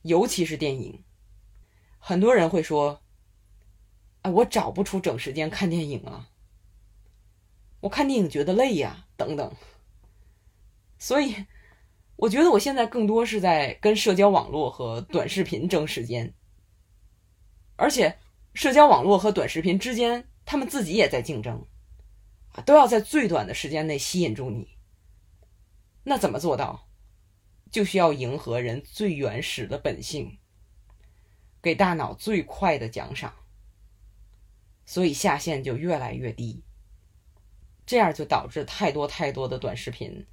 [0.03, 1.03] 尤其是电影，
[1.98, 3.02] 很多人会说
[4.26, 6.31] ：“哎，我找不出整时间看电影啊，
[7.80, 9.53] 我看电影觉得累呀，等等。”
[10.97, 11.45] 所以，
[12.15, 16.34] 我觉得我现在更多是在跟社交网络和短视频争时间，
[17.76, 18.18] 而且
[18.56, 21.64] 社交网络和短视频之间，他们自己也在竞争，
[22.65, 24.68] 都要在最短的时间内吸引住你。
[26.03, 26.89] 那怎么做到？
[27.69, 30.39] 就需要迎合人最原始的本性，
[31.61, 33.31] 给大脑最快的奖赏，
[34.85, 36.63] 所以下限就越来越低。
[37.85, 40.25] 这样就导致太多太多的短视频。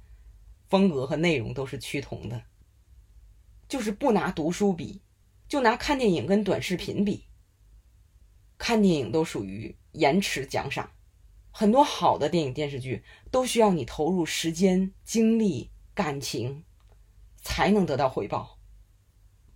[0.69, 2.43] 风格和内容都是趋同的，
[3.67, 5.03] 就是不拿读书比，
[5.47, 7.27] 就拿看电影跟短视频比。
[8.57, 10.89] 看电影都属于延迟奖赏，
[11.51, 16.63] 很多好的电影电视剧都需要你投入时间、精力、感情，
[17.37, 18.57] 才能得到回报。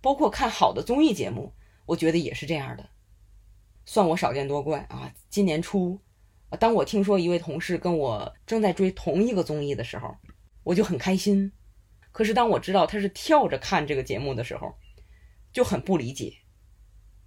[0.00, 1.54] 包括看好的综艺节目，
[1.86, 2.90] 我觉得也是这样的。
[3.88, 5.10] 算我少见多怪啊！
[5.30, 5.98] 今年初，
[6.60, 10.14] 当我听说一位同事跟我正在追同一个综艺的时候。
[10.62, 11.50] 我就很开心，
[12.12, 14.74] 可是当我知道他是跳着看这个节目的时候，
[15.54, 16.36] 就很不理解。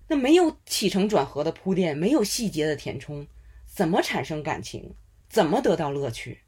[0.08, 3.26] 那没有起承转合的铺垫，没有细节的填充，
[3.66, 4.94] 怎么产生感情？
[5.28, 6.44] 怎么得到乐趣？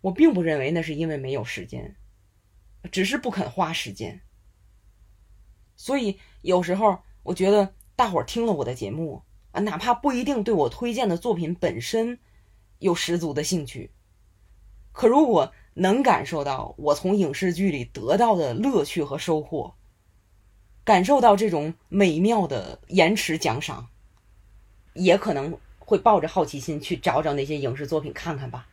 [0.00, 1.94] 我并不认为那是因为没有时间，
[2.90, 4.22] 只是不肯花时间。
[5.76, 7.72] 所以有时候我觉得
[8.02, 9.22] 大伙儿听了我的节目
[9.52, 12.18] 啊，哪怕不一定对我推荐的作品本身
[12.80, 13.92] 有十足的兴趣。
[14.90, 19.76] 可如果能感受到我从影视剧里得到的乐趣和收获，
[20.82, 23.86] 感受到这种美妙的延迟奖赏，
[24.94, 28.66] 也可能会抱着好奇心去找找那些影视作品看看吧。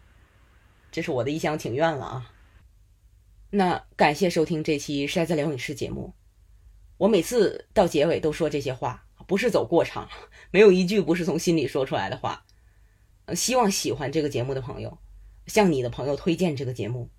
[0.91, 2.31] 这是我的一厢情愿了啊。
[3.51, 6.15] 那感谢收听这期筛子聊影视节目。
[6.97, 10.09] 我每次到结尾都说这些话，不是走过场，
[10.49, 12.43] 没有一句不是从心里说出来的话。
[13.35, 14.97] 希望喜欢这个节目的朋友。
[15.45, 17.09] 向你的朋友推荐这个节目，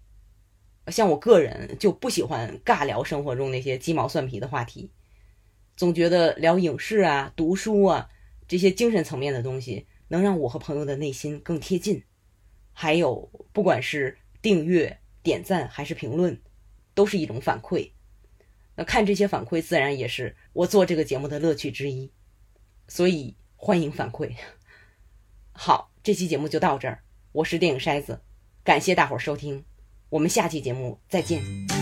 [0.87, 4.93] 像我个人就不喜欢尬聊生活中那些鸡毛蒜皮的话题，
[5.77, 8.09] 总觉得聊影视啊、读书啊
[8.47, 12.05] 这些精神层面的东西，能让我和朋友的内心更贴近。
[12.73, 16.41] 还有，不管是订阅、点赞还是评论，
[16.95, 17.91] 都是一种反馈。
[18.85, 22.11] 看这些反馈，自然也是我做这个节目的乐趣之一。
[22.89, 24.35] 所以欢迎反馈。
[25.53, 27.03] 好，这期节目就到这儿。
[27.33, 28.21] 我是电影筛子，
[28.65, 29.65] 感谢大伙儿收听，
[30.09, 31.80] 我们下期节目再见。